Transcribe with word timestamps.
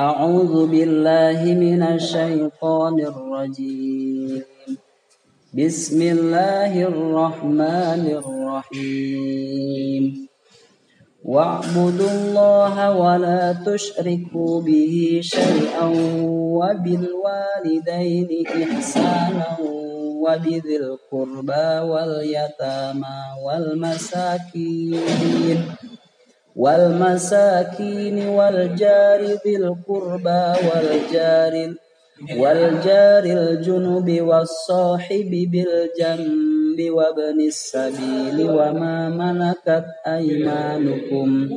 أعوذ 0.00 0.72
بالله 0.72 1.44
من 1.60 1.82
الشيطان 1.82 2.96
الرجيم. 3.00 4.40
بسم 5.52 6.02
الله 6.02 6.72
الرحمن 6.82 8.04
الرحيم. 8.20 10.02
واعبدوا 11.24 12.10
الله 12.16 12.74
ولا 12.96 13.52
تشركوا 13.52 14.54
به 14.64 15.20
شيئا 15.20 15.86
وبالوالدين 16.56 18.30
إحسانا 18.48 19.50
وبذي 20.24 20.76
القربى 20.76 21.68
واليتامى 21.92 23.20
والمساكين. 23.44 24.96
والمساكين 26.55 28.27
والجار 28.27 29.21
ذي 29.21 29.55
القربى 29.55 30.45
والجار 30.67 31.73
والجار 32.37 33.23
الجنب 33.23 34.21
والصاحب 34.21 35.31
بالجنب 35.51 36.79
وابن 36.91 37.39
السبيل 37.41 38.49
وما 38.49 39.09
ملكت 39.09 39.85
أيمانكم 40.07 41.49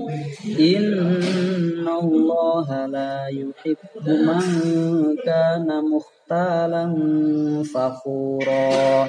إن 0.61 1.89
الله 2.03 2.87
لا 2.87 3.27
يحب 3.31 4.09
من 4.09 4.43
كان 5.25 5.69
مختالا 5.91 6.85
فخورا 7.75 9.09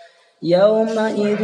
يومئذ 0.42 1.42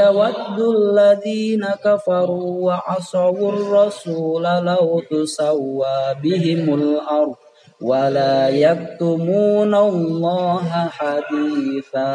يود 0.00 0.58
الذين 0.58 1.64
كفروا 1.84 2.50
وعصوا 2.66 3.52
الرسول 3.52 4.42
لو 4.42 5.02
تسوى 5.10 5.98
بهم 6.22 6.74
الأرض 6.74 7.34
ولا 7.80 8.48
يكتمون 8.48 9.74
الله 9.74 10.68
حديثا 10.88 12.14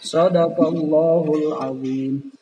صدق 0.00 0.56
الله 0.60 1.24
العظيم 1.34 2.40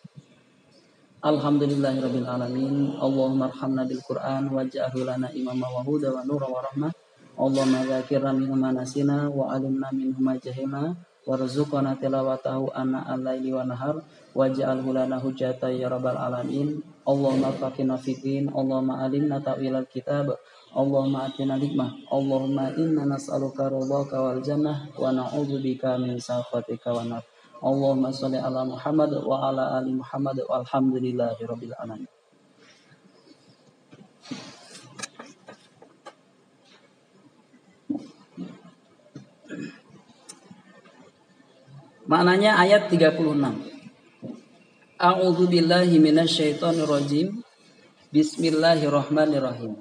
Alhamdulillahirabbil 1.18 2.30
alamin. 2.30 2.94
Allahumma 2.94 3.50
arhamna 3.50 3.82
bil 3.82 3.98
Qur'an 4.06 4.54
waj'alhu 4.54 5.02
lana 5.02 5.26
imama 5.34 5.66
wa 5.66 5.82
huda 5.82 6.14
wa 6.14 6.22
nura 6.22 6.46
wa 6.46 6.62
rahmah. 6.62 6.94
Allahumma 7.34 7.82
dzakirna 7.82 8.30
minhu 8.38 8.54
ma 8.54 8.70
nasina 8.70 9.26
wa 9.26 9.50
alimna 9.50 9.90
minhu 9.90 10.14
ma 10.22 10.38
jahilna 10.38 10.94
warzuqna 11.23 11.95
tilawatahu 11.99 12.71
ana 12.75 13.03
al-laili 13.07 13.55
wa 13.55 13.63
nahar 13.63 13.99
waj'alhu 14.35 14.91
lana 14.95 15.19
hujjata 15.19 15.71
ya 15.71 15.87
rabbal 15.87 16.17
alamin. 16.17 16.81
Allahumma 17.03 17.51
faqina 17.51 17.99
fiddin 17.99 18.47
Allahumma 18.47 19.03
alimna 19.03 19.43
ta'wilal 19.43 19.87
kitab 19.91 20.31
Allahumma 20.71 21.27
atina 21.27 21.59
hikmah 21.59 22.07
Allahumma 22.07 22.71
inna 22.79 23.03
nas'aluka 23.03 23.67
ridhaka 23.67 24.23
wal 24.23 24.39
jannah 24.39 24.87
wa 24.95 25.11
na'udzubika 25.11 25.99
min 25.99 26.15
sakhatika 26.15 26.95
wa 26.95 27.03
nar. 27.03 27.23
Allahumma 27.59 28.07
shalli 28.11 28.39
ala 28.39 28.63
Muhammad 28.63 29.11
wa 29.19 29.51
ala 29.51 29.79
ali 29.79 29.91
Muhammad 29.95 30.39
walhamdulillahi 30.47 31.43
rabbil 31.43 31.75
alamin 31.75 32.07
Maknanya 42.13 42.61
ayat 42.61 42.93
36. 42.93 43.25
A'udzu 45.01 45.49
billahi 45.49 45.97
minasyaitonir 45.97 46.85
rajim. 46.85 47.41
Bismillahirrahmanirrahim. 48.13 49.73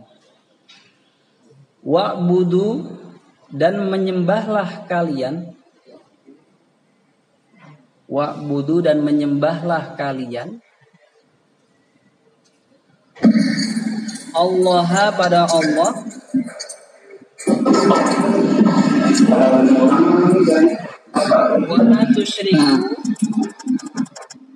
Wa'budu 1.84 2.88
dan 3.52 3.84
menyembahlah 3.84 4.88
kalian 4.88 5.52
Wa'budu 8.08 8.80
dan 8.80 9.04
menyembahlah 9.04 9.92
kalian 10.00 10.56
Allah 14.32 14.88
pada 15.20 15.44
Allah 15.52 15.90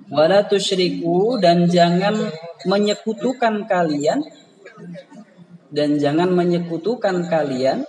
wala 0.07 0.39
tusyriku 0.49 1.37
dan 1.37 1.69
jangan 1.69 2.15
menyekutukan 2.65 3.69
kalian. 3.69 4.25
Dan 5.67 5.99
jangan 5.99 6.31
menyekutukan 6.31 7.27
kalian. 7.27 7.83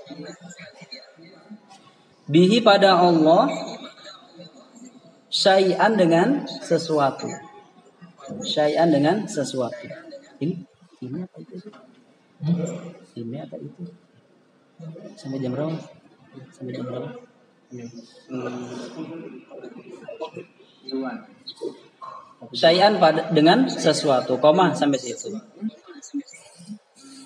Bihi 2.28 2.60
pada 2.60 2.98
Allah 2.98 3.48
syai'an 5.30 5.96
dengan 5.96 6.44
sesuatu. 6.44 7.30
Syai'an 8.44 8.92
dengan 8.92 9.24
sesuatu. 9.24 9.88
Ini 10.42 10.58
ini 11.00 11.18
apa 11.22 11.36
itu 11.40 11.56
ini 13.16 13.36
apa 13.38 13.56
itu? 13.56 13.82
Sampai 15.14 15.38
jam 15.38 15.54
berapa? 15.54 15.78
Sampai 16.52 16.74
jam 16.74 16.84
berapa 16.86 17.27
Syai'an 22.56 22.96
dengan 23.36 23.68
sesuatu, 23.68 24.40
koma 24.40 24.72
sampai 24.72 24.96
situ. 24.96 25.36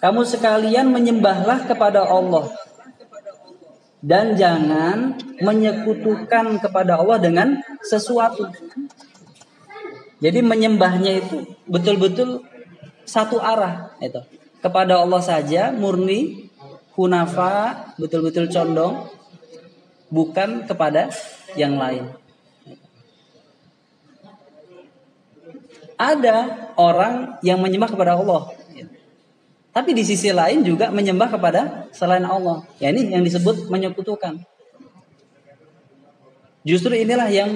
Kamu 0.03 0.27
sekalian 0.27 0.91
menyembahlah 0.91 1.63
kepada 1.71 2.03
Allah 2.03 2.51
dan 4.03 4.35
jangan 4.35 5.15
menyekutukan 5.39 6.59
kepada 6.59 6.99
Allah 6.99 7.23
dengan 7.23 7.63
sesuatu. 7.87 8.51
Jadi 10.19 10.43
menyembahnya 10.43 11.23
itu 11.23 11.47
betul-betul 11.71 12.43
satu 13.07 13.39
arah 13.39 13.95
itu. 14.03 14.19
Kepada 14.59 14.99
Allah 15.03 15.23
saja 15.23 15.71
murni, 15.71 16.51
hunafa, 16.99 17.95
betul-betul 17.99 18.51
condong 18.51 19.22
bukan 20.13 20.69
kepada 20.69 21.09
yang 21.57 21.81
lain. 21.81 22.13
Ada 25.97 26.69
orang 26.77 27.41
yang 27.41 27.57
menyembah 27.57 27.89
kepada 27.89 28.21
Allah. 28.21 28.53
Tapi 29.73 29.97
di 29.97 30.05
sisi 30.05 30.29
lain 30.29 30.61
juga 30.61 30.93
menyembah 30.93 31.33
kepada 31.33 31.89
selain 31.97 32.29
Allah. 32.29 32.61
Ya 32.77 32.93
ini 32.93 33.09
yang 33.09 33.25
disebut 33.25 33.73
menyekutukan. 33.73 34.37
Justru 36.63 36.93
inilah 36.93 37.33
yang 37.33 37.49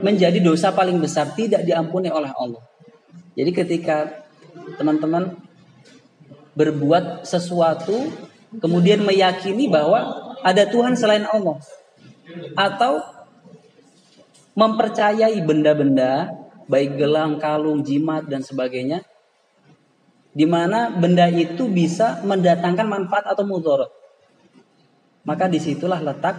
menjadi 0.00 0.40
dosa 0.40 0.72
paling 0.72 0.96
besar 0.96 1.36
tidak 1.36 1.60
diampuni 1.68 2.08
oleh 2.08 2.32
Allah. 2.32 2.64
Jadi 3.36 3.52
ketika 3.52 4.24
teman-teman 4.80 5.36
berbuat 6.56 7.28
sesuatu 7.28 8.08
kemudian 8.64 9.04
meyakini 9.04 9.68
bahwa 9.68 10.25
ada 10.42 10.68
Tuhan 10.68 10.98
selain 10.98 11.24
Allah 11.24 11.60
atau 12.58 13.00
mempercayai 14.56 15.36
benda-benda 15.44 16.32
baik 16.66 16.98
gelang, 16.98 17.38
kalung, 17.38 17.84
jimat 17.86 18.26
dan 18.26 18.42
sebagainya 18.42 19.04
di 20.36 20.44
mana 20.44 20.92
benda 20.92 21.32
itu 21.32 21.64
bisa 21.70 22.20
mendatangkan 22.20 22.84
manfaat 22.84 23.24
atau 23.32 23.44
mudarat. 23.48 23.88
Maka 25.24 25.48
di 25.48 25.56
situlah 25.56 26.00
letak 26.04 26.36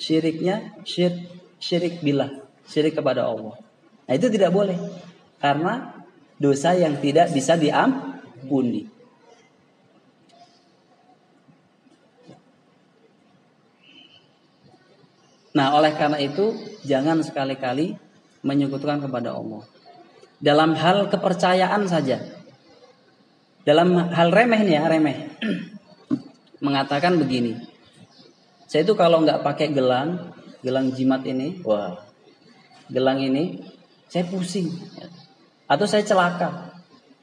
syiriknya 0.00 0.80
syirik 0.82 1.28
syirik 1.60 2.00
billah, 2.00 2.32
syirik 2.64 2.96
kepada 2.96 3.28
Allah. 3.28 3.60
Nah 4.08 4.14
itu 4.16 4.32
tidak 4.32 4.50
boleh 4.50 4.74
karena 5.38 5.92
dosa 6.40 6.72
yang 6.72 6.98
tidak 6.98 7.30
bisa 7.30 7.54
diampuni. 7.54 8.88
Nah, 15.52 15.76
oleh 15.76 15.92
karena 15.92 16.16
itu 16.16 16.56
jangan 16.88 17.20
sekali-kali 17.20 17.96
menyekutukan 18.40 19.04
kepada 19.04 19.36
Allah. 19.36 19.62
Dalam 20.42 20.72
hal 20.74 21.12
kepercayaan 21.12 21.86
saja. 21.86 22.18
Dalam 23.62 23.94
hal 23.94 24.32
remeh 24.32 24.60
nih 24.64 24.74
ya, 24.80 24.84
remeh. 24.88 25.16
Mengatakan 26.66 27.20
begini. 27.20 27.54
Saya 28.66 28.88
itu 28.88 28.96
kalau 28.96 29.20
nggak 29.22 29.44
pakai 29.44 29.70
gelang, 29.70 30.32
gelang 30.64 30.90
jimat 30.96 31.20
ini, 31.28 31.60
wah, 31.60 32.00
gelang 32.88 33.20
ini, 33.20 33.60
saya 34.08 34.24
pusing. 34.24 34.72
Atau 35.68 35.84
saya 35.84 36.02
celaka. 36.02 36.72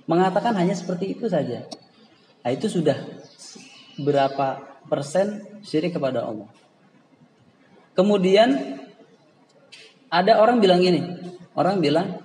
Mengatakan 0.05 0.53
hanya 0.53 0.77
seperti 0.77 1.17
itu 1.17 1.25
saja. 1.25 1.65
Nah, 2.45 2.51
itu 2.53 2.69
sudah 2.69 2.97
berapa 3.99 4.61
persen 4.87 5.43
syirik 5.65 5.97
kepada 5.97 6.23
Allah. 6.23 6.47
Kemudian 7.99 8.79
ada 10.07 10.39
orang 10.39 10.63
bilang 10.63 10.79
gini, 10.79 11.03
orang 11.51 11.83
bilang, 11.83 12.23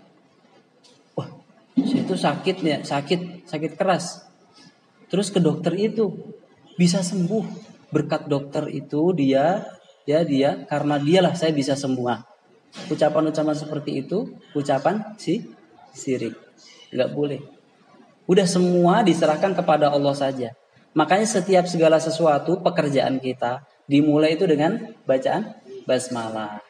wah, 1.18 1.26
itu 1.74 2.14
sakit 2.14 2.62
ya, 2.62 2.78
sakit, 2.86 3.42
sakit 3.42 3.74
keras. 3.74 4.22
Terus 5.10 5.34
ke 5.34 5.42
dokter 5.42 5.74
itu 5.74 6.14
bisa 6.78 7.02
sembuh 7.02 7.42
berkat 7.90 8.30
dokter 8.30 8.70
itu 8.70 9.18
dia, 9.18 9.66
ya 10.06 10.22
dia, 10.22 10.62
karena 10.70 10.94
dialah 11.02 11.34
saya 11.34 11.50
bisa 11.50 11.74
sembuh. 11.74 12.06
Nah, 12.06 12.22
ucapan-ucapan 12.94 13.56
seperti 13.58 13.98
itu, 13.98 14.30
ucapan 14.54 15.18
si 15.18 15.42
sirik, 15.90 16.38
nggak 16.94 17.10
boleh. 17.10 17.42
Udah 18.30 18.46
semua 18.46 19.02
diserahkan 19.02 19.58
kepada 19.58 19.90
Allah 19.90 20.14
saja. 20.14 20.54
Makanya 20.94 21.26
setiap 21.26 21.66
segala 21.66 21.98
sesuatu 21.98 22.62
pekerjaan 22.62 23.18
kita 23.18 23.66
dimulai 23.90 24.38
itu 24.38 24.46
dengan 24.46 24.94
bacaan 25.04 25.63
basmalah. 25.88 26.60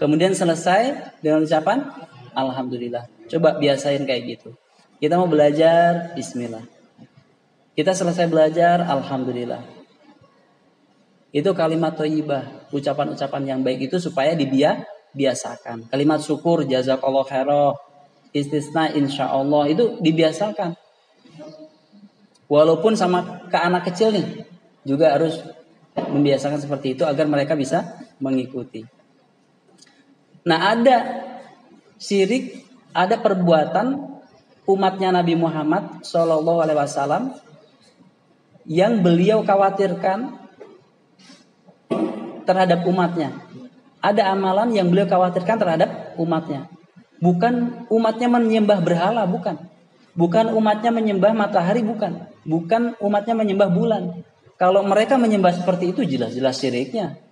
Kemudian 0.00 0.34
selesai 0.34 1.14
dengan 1.22 1.44
ucapan 1.44 1.86
alhamdulillah. 2.34 3.06
Coba 3.28 3.56
biasain 3.56 4.02
kayak 4.04 4.22
gitu. 4.36 4.50
Kita 4.98 5.18
mau 5.18 5.28
belajar 5.28 6.12
bismillah. 6.16 6.62
Kita 7.72 7.96
selesai 7.96 8.28
belajar 8.28 8.84
alhamdulillah. 8.84 9.64
Itu 11.32 11.56
kalimat 11.56 11.96
thayyibah, 11.96 12.68
ucapan-ucapan 12.68 13.42
yang 13.48 13.60
baik 13.64 13.88
itu 13.88 13.96
supaya 13.96 14.36
dibiasakan. 14.36 15.88
Kalimat 15.88 16.20
syukur 16.20 16.68
jazakallah 16.68 17.24
khairah, 17.24 17.72
istisna 18.36 18.92
insya 18.92 19.32
Allah 19.32 19.64
itu 19.72 19.96
dibiasakan. 20.04 20.76
Walaupun 22.52 22.92
sama 23.00 23.48
ke 23.48 23.56
anak 23.56 23.88
kecil 23.88 24.12
nih 24.12 24.44
juga 24.84 25.16
harus 25.16 25.40
membiasakan 25.96 26.60
seperti 26.60 26.92
itu 26.92 27.08
agar 27.08 27.24
mereka 27.24 27.56
bisa 27.56 28.01
mengikuti. 28.22 28.86
Nah 30.46 30.74
ada 30.74 30.96
syirik, 31.98 32.62
ada 32.94 33.18
perbuatan 33.18 33.98
umatnya 34.66 35.10
Nabi 35.10 35.34
Muhammad 35.34 36.06
Shallallahu 36.06 36.58
Alaihi 36.62 36.78
Wasallam 36.78 37.34
yang 38.66 39.02
beliau 39.02 39.42
khawatirkan 39.42 40.38
terhadap 42.46 42.86
umatnya. 42.86 43.34
Ada 44.02 44.34
amalan 44.34 44.74
yang 44.74 44.90
beliau 44.90 45.06
khawatirkan 45.06 45.58
terhadap 45.58 46.14
umatnya. 46.18 46.66
Bukan 47.22 47.86
umatnya 47.86 48.26
menyembah 48.26 48.82
berhala, 48.82 49.22
bukan. 49.30 49.62
Bukan 50.18 50.50
umatnya 50.50 50.90
menyembah 50.90 51.30
matahari, 51.30 51.86
bukan. 51.86 52.26
Bukan 52.42 52.98
umatnya 52.98 53.34
menyembah 53.38 53.70
bulan. 53.70 54.26
Kalau 54.58 54.82
mereka 54.82 55.14
menyembah 55.14 55.54
seperti 55.54 55.94
itu 55.94 56.02
jelas-jelas 56.02 56.58
syiriknya 56.58 57.22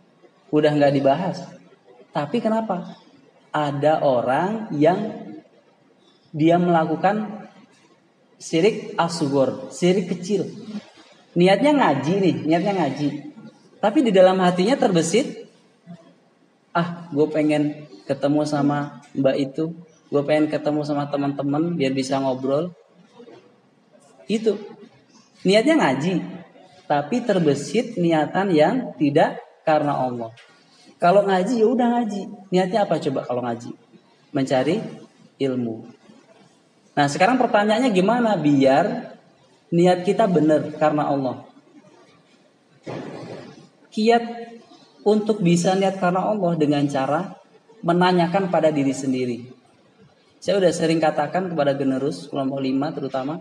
udah 0.50 0.70
nggak 0.74 0.94
dibahas. 0.94 1.46
Tapi 2.10 2.42
kenapa? 2.42 2.98
Ada 3.50 4.02
orang 4.02 4.70
yang 4.78 5.26
dia 6.30 6.58
melakukan 6.58 7.46
sirik 8.38 8.94
asugor, 8.94 9.70
sirik 9.74 10.10
kecil. 10.10 10.46
Niatnya 11.34 11.74
ngaji 11.74 12.14
nih, 12.18 12.36
niatnya 12.46 12.74
ngaji. 12.78 13.08
Tapi 13.78 13.98
di 14.06 14.10
dalam 14.10 14.38
hatinya 14.42 14.74
terbesit, 14.78 15.46
ah 16.74 17.06
gue 17.10 17.26
pengen 17.30 17.86
ketemu 18.06 18.42
sama 18.46 19.02
mbak 19.14 19.36
itu, 19.38 19.74
gue 20.10 20.22
pengen 20.26 20.50
ketemu 20.50 20.82
sama 20.82 21.06
teman-teman 21.06 21.74
biar 21.74 21.94
bisa 21.94 22.18
ngobrol. 22.18 22.74
Itu 24.30 24.58
niatnya 25.42 25.78
ngaji, 25.78 26.14
tapi 26.86 27.22
terbesit 27.22 27.98
niatan 27.98 28.50
yang 28.50 28.74
tidak 28.98 29.49
karena 29.78 29.94
Allah. 29.94 30.30
Kalau 30.98 31.22
ngaji 31.24 31.54
ya 31.62 31.66
udah 31.70 31.88
ngaji. 31.98 32.22
Niatnya 32.50 32.84
apa 32.84 32.98
coba 32.98 33.20
kalau 33.24 33.42
ngaji? 33.46 33.70
Mencari 34.34 34.76
ilmu. 35.40 35.86
Nah, 36.98 37.06
sekarang 37.06 37.38
pertanyaannya 37.38 37.90
gimana 37.94 38.36
biar 38.36 39.16
niat 39.70 40.02
kita 40.02 40.26
benar 40.26 40.74
karena 40.76 41.08
Allah? 41.08 41.46
Kiat 43.90 44.24
untuk 45.06 45.40
bisa 45.40 45.72
niat 45.78 45.96
karena 45.96 46.26
Allah 46.26 46.52
dengan 46.58 46.84
cara 46.90 47.38
menanyakan 47.80 48.52
pada 48.52 48.68
diri 48.68 48.92
sendiri. 48.92 49.48
Saya 50.42 50.60
udah 50.60 50.72
sering 50.72 51.00
katakan 51.00 51.48
kepada 51.48 51.76
generus 51.76 52.28
kelompok 52.28 52.60
lima 52.60 52.92
terutama, 52.92 53.40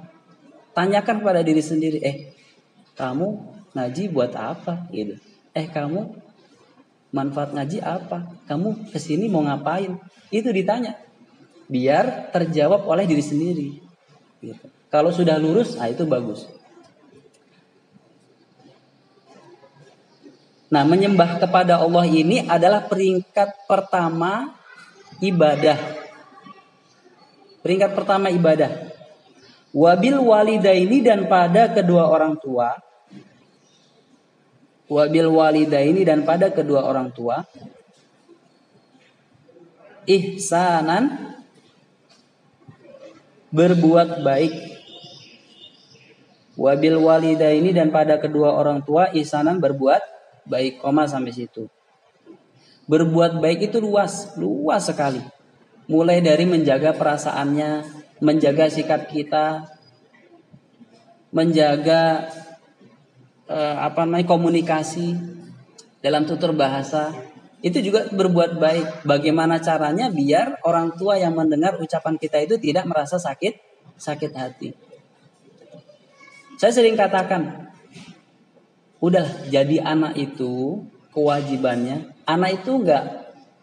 tanyakan 0.76 1.24
kepada 1.24 1.42
diri 1.44 1.64
sendiri, 1.64 2.00
eh 2.04 2.18
kamu 2.96 3.28
ngaji 3.76 4.04
buat 4.12 4.34
apa 4.36 4.90
gitu 4.92 5.16
eh 5.54 5.68
kamu 5.70 6.29
manfaat 7.10 7.54
ngaji 7.54 7.82
apa? 7.82 8.26
Kamu 8.46 8.94
ke 8.94 9.00
sini 9.02 9.26
mau 9.30 9.42
ngapain? 9.42 9.98
Itu 10.30 10.54
ditanya. 10.54 10.98
Biar 11.70 12.34
terjawab 12.34 12.86
oleh 12.86 13.06
diri 13.06 13.22
sendiri. 13.22 13.70
Gitu. 14.42 14.66
Kalau 14.90 15.14
sudah 15.14 15.38
lurus, 15.38 15.78
nah 15.78 15.86
itu 15.86 16.06
bagus. 16.10 16.50
Nah, 20.70 20.86
menyembah 20.86 21.42
kepada 21.42 21.82
Allah 21.82 22.06
ini 22.06 22.46
adalah 22.46 22.86
peringkat 22.86 23.66
pertama 23.66 24.54
ibadah. 25.18 25.78
Peringkat 27.66 27.92
pertama 27.98 28.30
ibadah. 28.30 28.94
Wabil 29.74 30.18
walidaini 30.18 31.02
dan 31.06 31.30
pada 31.30 31.70
kedua 31.70 32.10
orang 32.10 32.38
tua 32.42 32.74
wabil 34.90 35.30
walidaini 35.30 36.02
dan 36.04 36.26
pada 36.26 36.50
kedua 36.50 36.84
orang 36.84 37.14
tua. 37.14 37.46
Ihsanan. 40.10 41.38
Berbuat 43.50 44.22
baik. 44.22 44.54
Wabil 46.60 46.98
walidaini 47.00 47.72
dan 47.72 47.90
pada 47.94 48.20
kedua 48.20 48.54
orang 48.58 48.84
tua 48.84 49.10
ihsanan 49.16 49.62
berbuat 49.62 50.02
baik. 50.50 50.82
Koma 50.84 51.08
sampai 51.08 51.34
situ. 51.34 51.70
Berbuat 52.90 53.38
baik 53.38 53.70
itu 53.72 53.78
luas 53.80 54.34
luas 54.36 54.90
sekali. 54.90 55.22
Mulai 55.90 56.22
dari 56.22 56.46
menjaga 56.46 56.94
perasaannya 56.94 57.86
menjaga 58.20 58.68
sikap 58.68 59.08
kita 59.08 59.66
menjaga 61.30 62.28
eh, 63.50 63.76
apa 63.82 64.06
namanya 64.06 64.30
komunikasi 64.30 65.18
dalam 66.00 66.24
tutur 66.24 66.56
bahasa 66.56 67.12
itu 67.60 67.84
juga 67.84 68.08
berbuat 68.08 68.56
baik. 68.56 68.88
Bagaimana 69.04 69.60
caranya 69.60 70.08
biar 70.08 70.64
orang 70.64 70.96
tua 70.96 71.20
yang 71.20 71.36
mendengar 71.36 71.76
ucapan 71.76 72.16
kita 72.16 72.40
itu 72.40 72.56
tidak 72.56 72.88
merasa 72.88 73.20
sakit 73.20 73.60
sakit 74.00 74.32
hati. 74.32 74.70
Saya 76.56 76.72
sering 76.72 76.96
katakan, 76.96 77.72
udah 79.04 79.48
jadi 79.48 79.84
anak 79.84 80.16
itu 80.16 80.84
kewajibannya, 81.12 82.16
anak 82.24 82.64
itu 82.64 82.72
nggak 82.80 83.04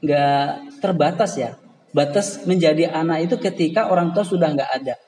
nggak 0.05 0.45
terbatas 0.85 1.41
ya. 1.41 1.57
Batas 1.97 2.45
menjadi 2.45 2.93
anak 2.93 3.33
itu 3.33 3.41
ketika 3.41 3.89
orang 3.89 4.13
tua 4.13 4.25
sudah 4.25 4.53
nggak 4.53 4.71
ada. 4.85 5.01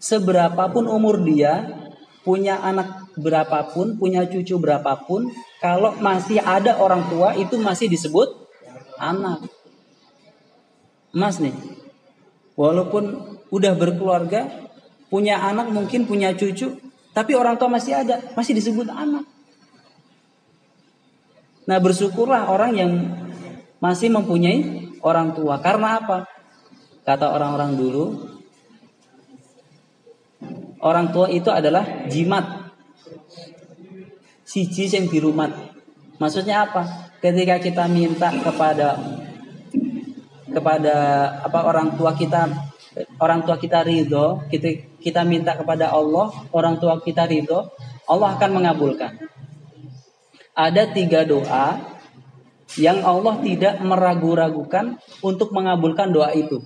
Seberapapun 0.00 0.88
umur 0.88 1.20
dia, 1.20 1.68
punya 2.24 2.60
anak 2.64 3.03
berapapun, 3.18 3.96
punya 3.98 4.26
cucu 4.26 4.58
berapapun, 4.58 5.30
kalau 5.62 5.94
masih 5.98 6.42
ada 6.42 6.78
orang 6.78 7.06
tua 7.08 7.34
itu 7.38 7.58
masih 7.58 7.86
disebut 7.86 8.30
anak. 8.98 9.46
Mas 11.14 11.38
nih, 11.38 11.54
walaupun 12.58 13.38
udah 13.54 13.72
berkeluarga, 13.78 14.50
punya 15.06 15.38
anak 15.38 15.70
mungkin 15.70 16.10
punya 16.10 16.34
cucu, 16.34 16.74
tapi 17.14 17.32
orang 17.38 17.54
tua 17.54 17.70
masih 17.70 17.94
ada, 17.94 18.18
masih 18.34 18.58
disebut 18.58 18.90
anak. 18.90 19.22
Nah 21.64 21.78
bersyukurlah 21.80 22.50
orang 22.50 22.72
yang 22.76 22.92
masih 23.78 24.10
mempunyai 24.12 24.90
orang 25.04 25.32
tua. 25.32 25.60
Karena 25.60 26.02
apa? 26.02 26.26
Kata 27.04 27.36
orang-orang 27.36 27.76
dulu, 27.76 28.04
orang 30.80 31.12
tua 31.12 31.28
itu 31.28 31.52
adalah 31.52 32.08
jimat. 32.08 32.63
Siji 34.54 34.86
yang 34.86 35.10
dirumat. 35.10 35.50
Maksudnya 36.22 36.62
apa? 36.62 37.10
Ketika 37.18 37.58
kita 37.58 37.90
minta 37.90 38.30
kepada 38.30 38.94
kepada 40.46 40.94
apa 41.42 41.66
orang 41.66 41.98
tua 41.98 42.14
kita 42.14 42.46
orang 43.18 43.42
tua 43.42 43.58
kita 43.58 43.82
ridho, 43.82 44.46
kita 44.46 44.94
kita 45.02 45.26
minta 45.26 45.58
kepada 45.58 45.90
Allah, 45.90 46.30
orang 46.54 46.78
tua 46.78 47.02
kita 47.02 47.26
ridho, 47.26 47.66
Allah 48.06 48.38
akan 48.38 48.50
mengabulkan. 48.54 49.18
Ada 50.54 50.94
tiga 50.94 51.26
doa 51.26 51.74
yang 52.78 53.02
Allah 53.02 53.42
tidak 53.42 53.82
meragu-ragukan 53.82 55.02
untuk 55.18 55.50
mengabulkan 55.50 56.14
doa 56.14 56.30
itu. 56.30 56.62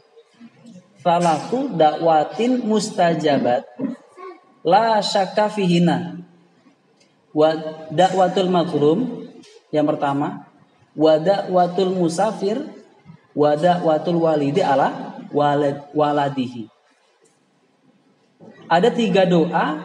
Salatu 1.00 1.73
dakwatin 1.73 2.68
mustajabat 2.68 3.64
la 4.61 5.00
syakka 5.00 5.49
fihina. 5.49 6.28
Wa 7.38 7.54
dakwatul 7.95 8.50
makrum 8.50 9.30
yang 9.71 9.87
pertama, 9.87 10.50
wa 10.99 11.14
dakwatul 11.23 11.95
musafir, 11.95 12.59
wa 13.30 13.54
dakwatul 13.54 14.18
walidi 14.18 14.59
ala 14.59 15.14
walad, 15.30 15.87
waladihi. 15.95 16.66
Ada 18.66 18.90
tiga 18.90 19.23
doa 19.23 19.78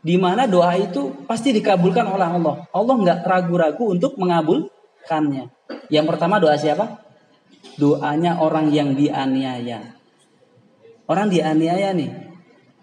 di 0.00 0.16
mana 0.16 0.48
doa 0.48 0.72
itu 0.80 1.12
pasti 1.28 1.52
dikabulkan 1.52 2.08
oleh 2.08 2.24
Allah. 2.40 2.56
Allah 2.72 2.94
nggak 2.96 3.20
ragu-ragu 3.28 3.84
untuk 3.92 4.16
mengabulkannya. 4.16 5.52
Yang 5.92 6.06
pertama 6.08 6.40
doa 6.40 6.56
siapa? 6.56 7.04
Doanya 7.76 8.40
orang 8.40 8.72
yang 8.72 8.96
dianiaya. 8.96 9.92
Orang 11.04 11.28
dianiaya 11.28 11.92
nih, 11.92 12.32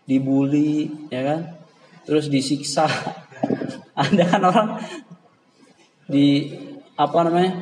dibully, 0.05 1.09
ya 1.09 1.25
kan? 1.25 1.39
Terus 2.05 2.29
disiksa. 2.29 2.85
Ada 4.01 4.23
kan 4.25 4.41
orang 4.41 4.67
di 6.09 6.49
apa 6.97 7.17
namanya? 7.29 7.53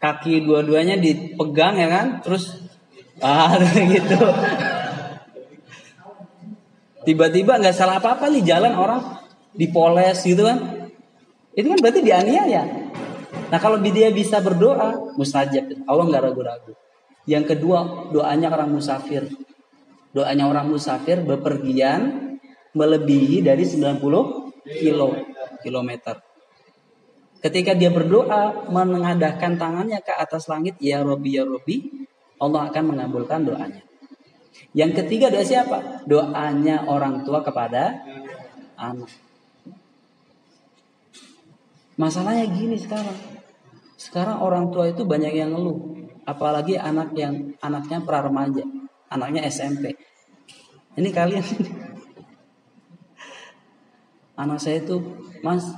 Kaki 0.00 0.48
dua-duanya 0.48 0.96
dipegang 0.96 1.76
ya 1.76 1.88
kan? 1.92 2.06
Terus 2.24 2.60
ah 3.20 3.52
gitu 3.92 4.16
tiba-tiba 7.04 7.56
nggak 7.60 7.76
salah 7.76 8.00
apa-apa 8.00 8.28
nih 8.28 8.44
jalan 8.44 8.76
orang 8.76 9.00
dipoles 9.56 10.20
gitu 10.24 10.44
kan 10.44 10.88
itu 11.56 11.66
kan 11.68 11.78
berarti 11.80 12.00
dianiaya 12.04 12.62
nah 13.50 13.58
kalau 13.60 13.80
dia 13.80 14.12
bisa 14.12 14.40
berdoa 14.40 15.16
mustajab 15.16 15.84
Allah 15.88 16.04
nggak 16.08 16.22
ragu-ragu 16.22 16.72
yang 17.28 17.44
kedua 17.44 18.08
doanya 18.12 18.52
orang 18.52 18.72
musafir 18.72 19.28
doanya 20.12 20.48
orang 20.48 20.68
musafir 20.68 21.24
bepergian 21.24 22.36
melebihi 22.76 23.42
dari 23.42 23.64
90 23.64 24.39
kilo 24.64 25.16
kilometer 25.64 26.20
ketika 27.40 27.72
dia 27.72 27.88
berdoa 27.88 28.68
menengadahkan 28.68 29.56
tangannya 29.56 30.00
ke 30.04 30.12
atas 30.12 30.48
langit 30.48 30.76
ya 30.80 31.00
Robi 31.00 31.40
ya 31.40 31.44
Robi 31.48 32.06
Allah 32.40 32.68
akan 32.72 32.84
mengabulkan 32.96 33.44
doanya 33.44 33.80
yang 34.70 34.94
ketiga 34.94 35.34
doa 35.34 35.42
siapa? 35.42 36.06
Doanya 36.06 36.86
orang 36.86 37.26
tua 37.26 37.42
kepada 37.42 38.06
anak. 38.78 39.10
Masalahnya 41.98 42.46
gini 42.54 42.78
sekarang. 42.78 43.18
Sekarang 43.98 44.40
orang 44.40 44.70
tua 44.72 44.88
itu 44.88 45.04
banyak 45.04 45.36
yang 45.36 45.52
ngeluh, 45.52 46.08
apalagi 46.24 46.78
anak 46.80 47.12
yang 47.12 47.52
anaknya 47.60 48.00
pra 48.00 48.24
remaja, 48.24 48.64
anaknya 49.12 49.44
SMP. 49.44 49.92
Ini 50.96 51.10
kalian 51.12 51.44
anak 54.40 54.58
saya 54.58 54.80
itu, 54.80 54.96
Mas, 55.44 55.68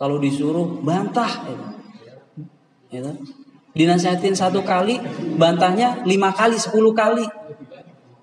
kalau 0.00 0.16
disuruh 0.16 0.80
bantah 0.80 1.28
gitu. 1.44 1.66
gitu. 2.92 3.10
Dinasihatin 3.76 4.32
satu 4.32 4.64
kali, 4.64 4.96
bantahnya 5.36 6.00
lima 6.08 6.32
kali, 6.32 6.56
sepuluh 6.56 6.96
kali 6.96 7.28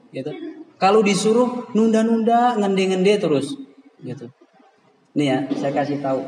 gitu. 0.09 0.33
Kalau 0.81 1.05
disuruh 1.05 1.69
nunda-nunda, 1.77 2.57
ngende-ngende 2.57 3.21
terus, 3.21 3.53
gitu. 4.01 4.33
Nih 5.13 5.29
ya, 5.29 5.37
saya 5.61 5.71
kasih 5.71 6.01
tahu. 6.01 6.21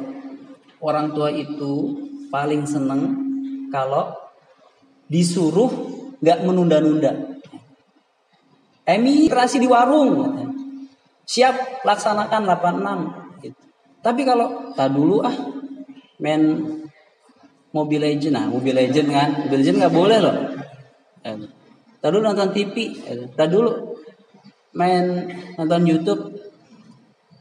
Orang 0.78 1.18
tua 1.18 1.34
itu 1.34 2.06
paling 2.30 2.70
seneng 2.70 3.18
kalau 3.74 4.14
disuruh 5.10 5.70
nggak 6.22 6.46
menunda-nunda. 6.46 7.42
Emi 8.86 9.26
terasi 9.26 9.58
di 9.58 9.66
warung, 9.66 10.54
siap 11.26 11.82
laksanakan 11.82 12.42
86. 13.42 13.42
Gitu. 13.42 13.62
Tapi 14.00 14.22
kalau 14.22 14.72
tak 14.78 14.94
dulu 14.94 15.26
ah 15.26 15.36
main 16.22 16.42
Mobile 17.76 18.08
Legend, 18.08 18.34
nah 18.40 18.48
Mobile 18.48 18.88
Legend 18.88 19.08
kan, 19.12 19.30
Mobile 19.46 19.60
Legend 19.60 19.78
nggak 19.84 19.96
boleh 19.96 20.18
loh. 20.24 20.38
Tadi 22.00 22.14
dulu 22.14 22.24
nonton 22.24 22.50
TV, 22.56 22.96
tadi 23.36 23.50
dulu 23.52 24.00
main 24.80 25.28
nonton 25.60 25.82
YouTube, 25.84 26.22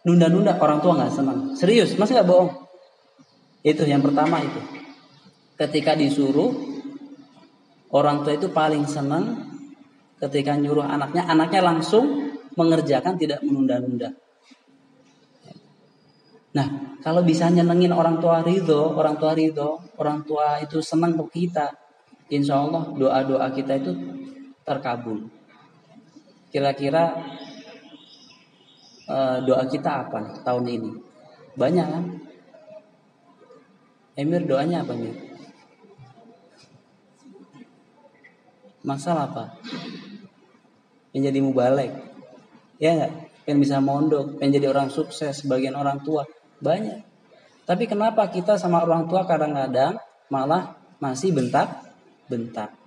nunda-nunda 0.03 0.59
orang 0.59 0.83
tua 0.83 0.99
nggak 0.99 1.13
senang. 1.15 1.55
Serius, 1.55 1.95
masih 1.95 2.19
nggak 2.19 2.27
bohong. 2.27 2.51
Itu 3.63 3.87
yang 3.87 4.03
pertama 4.03 4.43
itu. 4.43 4.59
Ketika 5.55 5.95
disuruh, 5.95 6.51
orang 7.95 8.27
tua 8.27 8.35
itu 8.35 8.51
paling 8.51 8.89
senang 8.91 9.55
ketika 10.19 10.59
nyuruh 10.59 10.83
anaknya, 10.83 11.31
anaknya 11.31 11.63
langsung 11.63 12.24
mengerjakan 12.55 13.15
tidak 13.19 13.43
menunda-nunda. 13.43 14.15
Nah, 16.55 16.99
kalau 17.03 17.27
bisa 17.27 17.51
nyenengin 17.51 17.91
orang 17.91 18.23
tua 18.23 18.39
ridho, 18.47 18.95
orang 18.95 19.19
tua 19.19 19.35
ridho, 19.35 19.83
orang 19.99 20.23
tua 20.23 20.63
itu 20.63 20.79
senang 20.79 21.19
ke 21.19 21.43
kita, 21.43 21.75
insya 22.31 22.63
Allah 22.63 22.95
doa-doa 22.95 23.51
kita 23.51 23.75
itu 23.83 23.91
terkabul. 24.63 25.27
Kira-kira 26.55 27.19
uh, 29.11 29.43
doa 29.43 29.67
kita 29.67 30.07
apa 30.07 30.19
nih, 30.23 30.37
tahun 30.47 30.65
ini? 30.71 30.91
Banyak 31.59 31.87
kan? 31.91 32.05
Emir 34.15 34.47
doanya 34.47 34.87
apa 34.87 34.95
nih? 34.95 35.15
Masalah 38.87 39.27
apa? 39.27 39.45
Yang 41.11 41.35
jadi 41.35 41.41
mubalek. 41.43 42.14
Ya 42.79 42.95
enggak? 42.95 43.13
Yang 43.45 43.59
bisa 43.69 43.77
mondok, 43.79 44.41
yang 44.41 44.51
jadi 44.57 44.67
orang 44.73 44.89
sukses, 44.89 45.45
sebagian 45.45 45.77
orang 45.77 46.01
tua. 46.01 46.25
Banyak. 46.65 47.05
Tapi 47.69 47.85
kenapa 47.85 48.29
kita 48.33 48.57
sama 48.57 48.85
orang 48.85 49.05
tua 49.09 49.29
kadang-kadang 49.29 50.01
malah 50.33 50.77
masih 51.01 51.33
bentak-bentak? 51.37 52.85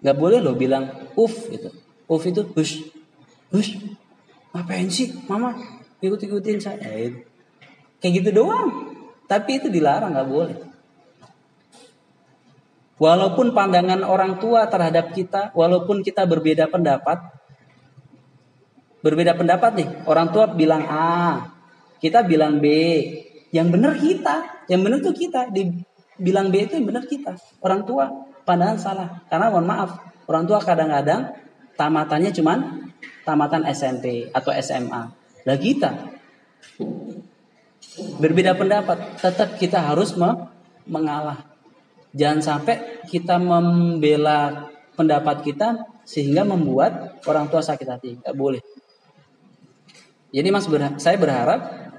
nggak 0.00 0.16
boleh 0.16 0.38
lo 0.40 0.56
bilang 0.56 0.88
uf 1.16 1.48
gitu 1.52 1.68
uf 2.08 2.22
itu 2.24 2.40
hush 2.56 2.80
hush 3.52 3.76
ngapain 4.56 4.88
sih 4.88 5.12
mama 5.28 5.54
ikut 6.00 6.16
ikutin 6.16 6.58
saya 6.58 6.80
eh, 6.88 7.28
kayak 8.00 8.12
gitu 8.24 8.30
doang 8.40 8.96
tapi 9.28 9.60
itu 9.60 9.68
dilarang 9.68 10.16
nggak 10.16 10.28
boleh 10.28 10.56
walaupun 12.96 13.52
pandangan 13.52 14.00
orang 14.08 14.40
tua 14.40 14.64
terhadap 14.72 15.12
kita 15.12 15.52
walaupun 15.52 16.00
kita 16.00 16.24
berbeda 16.24 16.72
pendapat 16.72 17.20
berbeda 19.00 19.36
pendapat 19.36 19.72
nih 19.80 19.88
orang 20.04 20.28
tua 20.32 20.48
bilang 20.52 20.84
A 20.88 21.48
kita 22.00 22.24
bilang 22.24 22.60
B 22.60 22.66
yang 23.50 23.72
benar 23.72 23.96
kita 23.96 24.64
yang 24.70 24.84
benar 24.84 25.02
tuh 25.02 25.16
kita 25.16 25.50
dibilang 25.50 26.52
B 26.52 26.68
itu 26.68 26.78
yang 26.78 26.86
benar 26.88 27.04
kita 27.08 27.34
orang 27.64 27.82
tua 27.84 28.30
pandangan 28.44 28.78
salah. 28.82 29.08
Karena 29.30 29.52
mohon 29.52 29.70
maaf, 29.70 29.90
orang 30.26 30.44
tua 30.50 30.58
kadang-kadang 30.58 31.30
tamatannya 31.78 32.30
cuman 32.34 32.58
tamatan 33.22 33.62
SMP 33.70 34.28
atau 34.34 34.50
SMA. 34.58 35.02
Nah 35.46 35.56
kita 35.56 35.90
berbeda 38.18 38.58
pendapat, 38.58 39.22
tetap 39.22 39.54
kita 39.54 39.78
harus 39.78 40.16
mengalah. 40.88 41.46
Jangan 42.10 42.42
sampai 42.42 43.06
kita 43.06 43.38
membela 43.38 44.66
pendapat 44.98 45.46
kita 45.46 45.86
sehingga 46.02 46.42
membuat 46.42 47.22
orang 47.30 47.46
tua 47.46 47.62
sakit 47.62 47.86
hati. 47.86 48.10
Tidak 48.18 48.34
boleh. 48.34 48.58
Jadi 50.30 50.48
mas 50.54 50.70
berha 50.70 50.94
saya 51.02 51.18
berharap 51.18 51.90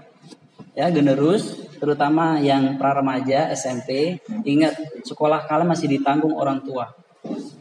ya 0.72 0.88
generus 0.88 1.60
terutama 1.84 2.40
yang 2.40 2.80
pra 2.80 2.96
remaja 2.96 3.52
SMP 3.52 4.22
ingat 4.48 5.04
sekolah 5.04 5.44
kalian 5.50 5.68
masih 5.68 5.92
ditanggung 5.92 6.38
orang 6.38 6.64
tua. 6.64 6.96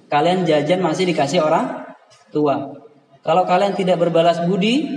Kalian 0.06 0.46
jajan 0.46 0.78
masih 0.84 1.10
dikasih 1.10 1.42
orang 1.42 1.90
tua. 2.28 2.86
Kalau 3.24 3.44
kalian 3.48 3.72
tidak 3.72 4.00
berbalas 4.00 4.44
budi, 4.44 4.88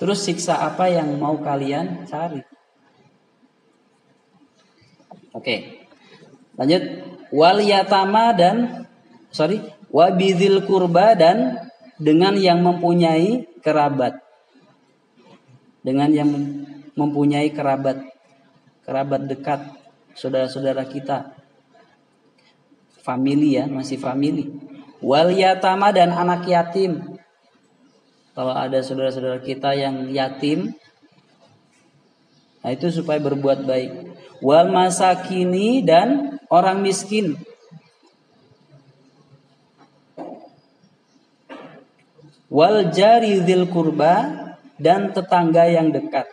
terus 0.00 0.24
siksa 0.24 0.64
apa 0.64 0.88
yang 0.88 1.14
mau 1.20 1.36
kalian 1.38 2.08
cari? 2.08 2.40
Oke. 5.36 5.86
Lanjut 6.54 6.82
wal 7.34 7.58
yatama 7.60 8.30
dan 8.32 8.86
sorry 9.34 9.60
wabidil 9.90 10.64
kurba 10.64 11.18
dan 11.18 11.58
dengan 11.98 12.38
yang 12.38 12.62
mempunyai 12.62 13.46
kerabat 13.60 14.23
dengan 15.84 16.08
yang 16.08 16.30
mempunyai 16.96 17.52
kerabat 17.52 18.00
kerabat 18.88 19.28
dekat 19.28 19.60
saudara-saudara 20.16 20.88
kita. 20.88 21.36
Family 23.04 23.60
ya 23.60 23.68
masih 23.68 24.00
family 24.00 24.48
wal 25.04 25.28
yatama 25.28 25.92
dan 25.92 26.08
anak 26.08 26.48
yatim. 26.48 27.20
Kalau 28.32 28.56
ada 28.56 28.80
saudara-saudara 28.80 29.44
kita 29.44 29.76
yang 29.76 30.08
yatim 30.08 30.72
nah 32.64 32.72
itu 32.72 32.88
supaya 32.88 33.20
berbuat 33.20 33.68
baik. 33.68 33.92
Wal 34.40 34.72
masakini 34.72 35.84
dan 35.84 36.40
orang 36.48 36.80
miskin. 36.80 37.36
Wal 42.48 42.88
jari 42.88 43.44
dzil 43.44 43.68
kurba 43.68 44.43
dan 44.78 45.14
tetangga 45.14 45.70
yang 45.70 45.94
dekat. 45.94 46.26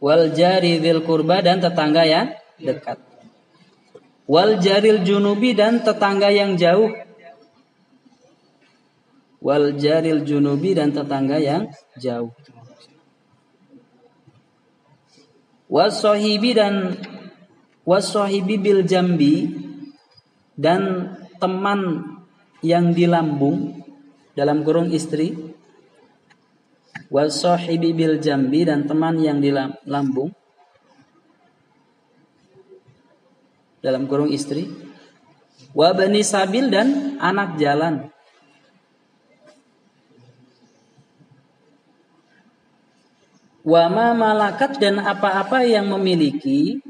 Wal 0.00 0.36
jari 0.36 0.80
kurba 1.00 1.40
dan 1.40 1.64
tetangga 1.64 2.04
yang 2.04 2.36
dekat. 2.60 3.00
Wal 4.24 4.56
jaril 4.60 5.04
junubi 5.04 5.52
dan 5.52 5.84
tetangga 5.84 6.32
yang 6.32 6.56
jauh. 6.56 6.92
Wal 9.44 9.76
jaril 9.76 10.24
junubi 10.24 10.72
dan 10.72 10.96
tetangga 10.96 11.36
yang 11.36 11.68
jauh. 12.00 12.32
Wasohibi 15.68 16.52
dan 16.56 16.96
wasohibi 17.84 18.56
bil 18.60 18.80
jambi 18.84 19.52
dan 20.56 21.12
teman 21.36 22.04
yang 22.64 22.96
di 22.96 23.04
lambung 23.04 23.83
dalam 24.34 24.66
kurung 24.66 24.90
istri 24.90 25.34
wasahibi 27.08 27.94
bil 27.94 28.18
jambi 28.18 28.66
dan 28.66 28.86
teman 28.86 29.18
yang 29.22 29.38
di 29.38 29.54
lambung 29.86 30.34
dalam 33.84 34.10
kurung 34.10 34.32
istri 34.34 34.66
wa 35.74 35.90
bani 35.92 36.22
sabil 36.22 36.70
dan 36.70 37.18
anak 37.18 37.58
jalan. 37.60 38.08
Wa 43.64 43.88
ma 43.88 44.12
malakat 44.12 44.76
dan 44.76 45.00
apa-apa 45.00 45.64
yang 45.64 45.88
memiliki 45.88 46.84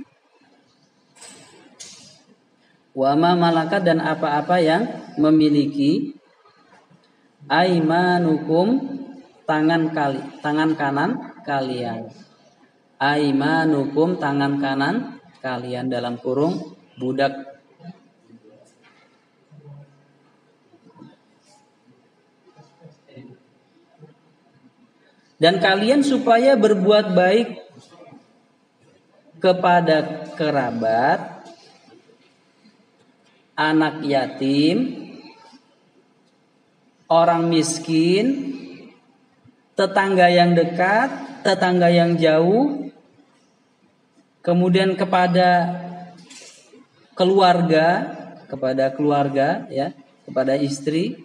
wa 2.95 3.14
ma 3.14 3.38
malakat 3.38 3.83
dan 3.83 4.03
apa-apa 4.03 4.59
yang 4.59 4.83
memiliki 5.18 6.18
aimanukum 7.48 8.68
tangan 9.44 9.92
kali 9.92 10.20
tangan 10.40 10.70
kanan 10.76 11.11
kalian. 11.44 12.09
Aimanukum 12.96 14.16
tangan 14.16 14.57
kanan 14.62 15.20
kalian 15.44 15.92
dalam 15.92 16.16
kurung 16.16 16.76
budak. 16.96 17.52
Dan 25.37 25.61
kalian 25.61 26.00
supaya 26.00 26.57
berbuat 26.57 27.12
baik 27.12 27.48
kepada 29.44 30.24
kerabat 30.33 31.44
anak 33.52 34.00
yatim 34.09 35.04
orang 37.14 37.46
miskin, 37.46 38.59
tetangga 39.79 40.27
yang 40.27 40.59
dekat, 40.59 41.14
tetangga 41.46 41.87
yang 41.94 42.18
jauh, 42.18 42.90
kemudian 44.42 44.98
kepada 44.98 45.79
keluarga, 47.14 47.87
kepada 48.50 48.90
keluarga 48.90 49.70
ya, 49.70 49.94
kepada 50.27 50.59
istri, 50.59 51.22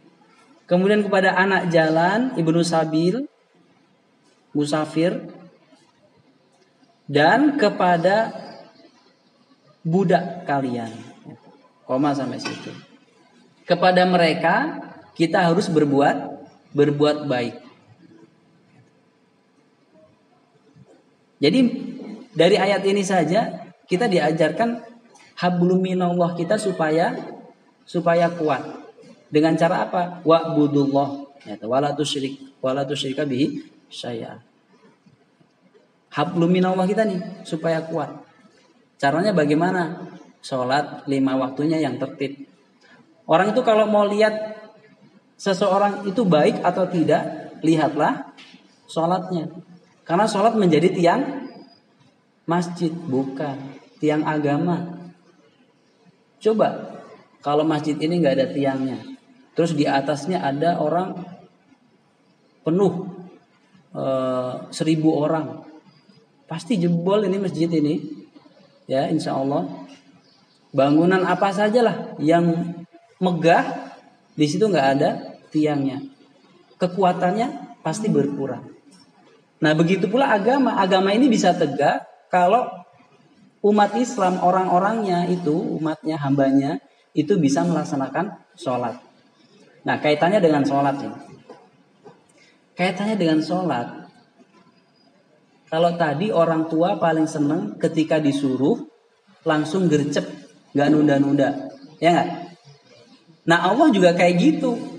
kemudian 0.69 1.01
kepada 1.01 1.33
anak 1.33 1.73
jalan, 1.73 2.37
ibnu 2.37 2.61
sabil, 2.61 3.25
musafir, 4.53 5.25
dan 7.09 7.57
kepada 7.57 8.29
budak 9.81 10.45
kalian. 10.45 10.93
Koma 11.89 12.13
sampai 12.13 12.37
situ. 12.37 12.69
Kepada 13.65 14.05
mereka 14.05 14.88
kita 15.19 15.51
harus 15.51 15.67
berbuat 15.67 16.15
berbuat 16.71 17.27
baik. 17.27 17.59
Jadi 21.43 21.59
dari 22.31 22.55
ayat 22.55 22.87
ini 22.87 23.03
saja 23.03 23.67
kita 23.83 24.07
diajarkan 24.07 24.79
hablum 25.35 25.83
minallah 25.83 26.31
kita 26.39 26.55
supaya 26.55 27.19
supaya 27.83 28.31
kuat. 28.31 28.63
Dengan 29.27 29.59
cara 29.59 29.83
apa? 29.83 30.23
Wa 30.23 30.55
budullah. 30.55 31.27
Ya, 31.43 31.59
wala 31.67 31.91
tusyrik 31.91 32.39
wala 32.63 32.87
tusyrika 32.87 33.27
bihi 33.27 33.67
saya. 33.91 34.39
Hablum 36.15 36.47
minallah 36.47 36.87
kita 36.87 37.03
nih 37.03 37.43
supaya 37.43 37.83
kuat. 37.83 38.23
Caranya 38.95 39.35
bagaimana? 39.35 40.07
Sholat 40.39 41.03
lima 41.11 41.35
waktunya 41.35 41.83
yang 41.83 41.99
tertib. 41.99 42.47
Orang 43.27 43.51
itu 43.51 43.61
kalau 43.61 43.85
mau 43.91 44.07
lihat 44.07 44.58
seseorang 45.39 46.03
itu 46.03 46.27
baik 46.27 46.59
atau 46.59 46.83
tidak, 46.91 47.55
lihatlah 47.63 48.35
sholatnya. 48.91 49.47
Karena 50.03 50.27
sholat 50.27 50.59
menjadi 50.59 50.91
tiang 50.91 51.47
masjid, 52.43 52.91
bukan 52.91 53.55
tiang 54.03 54.27
agama. 54.27 54.99
Coba 56.43 56.99
kalau 57.39 57.63
masjid 57.63 57.95
ini 57.95 58.19
nggak 58.19 58.35
ada 58.35 58.47
tiangnya, 58.51 58.99
terus 59.55 59.71
di 59.71 59.87
atasnya 59.87 60.43
ada 60.43 60.75
orang 60.81 61.15
penuh 62.67 63.07
e, 63.95 64.03
seribu 64.75 65.13
orang, 65.23 65.63
pasti 66.49 66.75
jebol 66.75 67.23
ini 67.23 67.37
masjid 67.39 67.71
ini. 67.71 68.19
Ya, 68.89 69.05
insya 69.05 69.37
Allah 69.37 69.69
bangunan 70.73 71.21
apa 71.21 71.53
sajalah 71.53 72.17
yang 72.17 72.73
megah 73.21 73.93
di 74.33 74.45
situ 74.49 74.65
nggak 74.65 74.87
ada 74.97 75.28
tiangnya. 75.49 76.01
Kekuatannya 76.79 77.79
pasti 77.83 78.07
berkurang. 78.07 78.71
Nah, 79.59 79.75
begitu 79.75 80.07
pula 80.07 80.31
agama. 80.31 80.79
Agama 80.79 81.11
ini 81.11 81.27
bisa 81.27 81.51
tegak 81.51 82.07
kalau 82.31 82.69
umat 83.65 83.91
Islam 83.99 84.39
orang-orangnya 84.39 85.27
itu, 85.27 85.51
umatnya, 85.51 86.15
hambanya 86.15 86.79
itu 87.11 87.35
bisa 87.35 87.67
melaksanakan 87.67 88.39
sholat. 88.55 88.95
Nah, 89.83 89.99
kaitannya 89.99 90.39
dengan 90.39 90.63
sholat 90.63 90.95
ini. 91.03 91.19
Kaitannya 92.79 93.19
dengan 93.19 93.43
sholat. 93.43 94.07
Kalau 95.69 95.93
tadi 95.99 96.31
orang 96.33 96.65
tua 96.71 96.97
paling 96.97 97.27
seneng 97.29 97.77
ketika 97.77 98.17
disuruh 98.17 98.89
langsung 99.45 99.85
gercep, 99.85 100.25
nggak 100.73 100.89
nunda-nunda, 100.89 101.69
ya 102.01 102.09
nggak? 102.09 102.29
Nah 103.45 103.69
Allah 103.69 103.87
juga 103.93 104.17
kayak 104.17 104.35
gitu. 104.37 104.98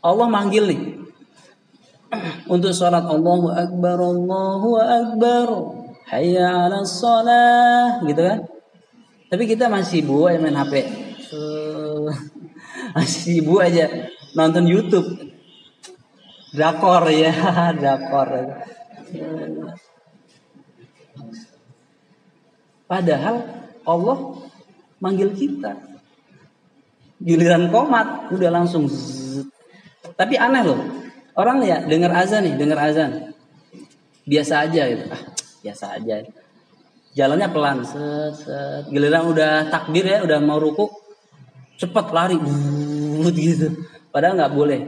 Allah 0.00 0.26
manggil 0.28 0.64
nih. 0.68 0.82
Untuk 2.54 2.74
sholat 2.74 3.06
Allahu 3.06 3.52
Akbar 3.54 3.98
Allahu 4.00 4.70
Akbar 4.80 5.48
Hayya 6.10 6.66
ala 6.66 6.82
sholat 6.82 8.02
gitu 8.02 8.22
kan. 8.24 8.40
Tapi 9.30 9.46
kita 9.46 9.70
masih 9.70 10.02
ya 10.02 10.42
main 10.42 10.58
HP 10.58 10.74
masih 12.98 13.20
sibuk 13.22 13.62
aja. 13.62 13.86
Nonton 14.34 14.66
YouTube. 14.66 15.06
Drakor 16.50 17.06
ya. 17.14 17.30
Drakor. 17.78 18.58
Padahal 22.90 23.36
Allah 23.86 24.18
manggil 24.98 25.30
kita. 25.38 25.78
Giliran 27.22 27.70
komat 27.70 28.34
udah 28.34 28.50
langsung 28.50 28.90
zzz. 28.90 29.59
Tapi 30.20 30.36
aneh 30.36 30.60
loh. 30.60 30.76
Orang 31.32 31.64
ya 31.64 31.80
dengar 31.80 32.12
azan 32.12 32.44
nih 32.44 32.54
dengar 32.60 32.92
azan. 32.92 33.32
Biasa 34.28 34.68
aja 34.68 34.82
gitu. 34.92 35.08
Ah 35.08 35.22
biasa 35.64 35.84
aja. 35.96 36.24
Jalannya 37.16 37.48
pelan 37.48 37.78
set, 37.82 38.32
set. 38.36 38.84
giliran 38.92 39.32
udah 39.32 39.66
takbir 39.72 40.04
ya 40.04 40.20
udah 40.22 40.38
mau 40.44 40.60
ruku 40.60 40.92
cepet 41.80 42.06
lari. 42.12 42.36
Gitu. 43.32 43.80
Padahal 44.12 44.36
nggak 44.36 44.52
boleh. 44.52 44.80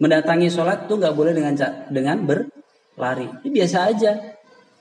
Mendatangi 0.00 0.48
sholat 0.48 0.88
tuh 0.88 0.96
nggak 0.96 1.14
boleh 1.14 1.32
dengan 1.36 1.54
dengan 1.92 2.16
berlari. 2.24 3.28
Ini 3.44 3.50
biasa 3.52 3.78
aja. 3.92 4.12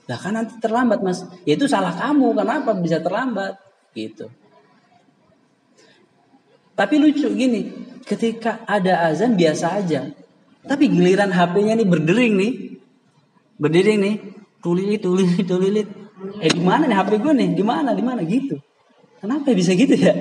Lah 0.08 0.20
kan 0.20 0.36
nanti 0.36 0.60
terlambat 0.64 1.00
mas. 1.04 1.24
Ya 1.44 1.60
itu 1.60 1.68
salah 1.68 1.92
kamu 1.92 2.36
kenapa 2.36 2.72
bisa 2.80 3.04
terlambat? 3.04 3.60
Gitu 3.94 4.28
tapi 6.74 6.98
lucu 6.98 7.30
gini 7.34 7.70
ketika 8.06 8.66
ada 8.66 9.08
azan 9.10 9.38
biasa 9.38 9.80
aja. 9.80 10.10
Tapi 10.64 10.88
giliran 10.88 11.30
HP-nya 11.30 11.76
nih 11.76 11.88
berdering 11.88 12.34
nih. 12.40 12.52
Berdering 13.60 14.00
nih. 14.00 14.16
Tulilit 14.64 15.02
tulilit 15.04 15.44
tulilit. 15.44 15.88
Eh 16.40 16.52
di 16.52 16.62
mana 16.64 16.88
nih 16.88 16.96
HP 16.96 17.20
gue 17.20 17.34
nih? 17.36 17.50
Di 17.52 17.64
mana 17.64 17.92
di 17.92 18.04
mana 18.04 18.24
gitu. 18.24 18.56
Kenapa 19.20 19.52
bisa 19.52 19.76
gitu 19.76 19.96
ya? 19.96 20.16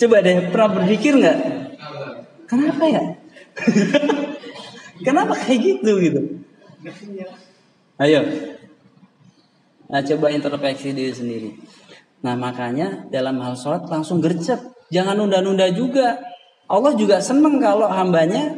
Coba 0.00 0.20
deh 0.20 0.52
pernah 0.52 0.68
berpikir 0.80 1.16
nggak? 1.16 1.38
Kenapa 2.44 2.84
ya? 2.86 3.02
Kenapa 5.06 5.32
kayak 5.34 5.58
gitu 5.60 5.92
gitu? 5.98 6.20
Ayo. 7.98 8.20
Nah, 9.84 10.00
coba 10.00 10.26
introspeksi 10.32 10.96
diri 10.96 11.12
sendiri. 11.12 11.50
Nah, 12.24 12.34
makanya 12.40 13.04
dalam 13.12 13.36
hal 13.44 13.52
sholat 13.52 13.84
langsung 13.92 14.24
gercep. 14.24 14.56
Jangan 14.88 15.20
nunda-nunda 15.20 15.68
juga. 15.68 16.16
Allah 16.64 16.96
juga 16.96 17.20
seneng 17.20 17.60
kalau 17.60 17.84
hambanya 17.84 18.56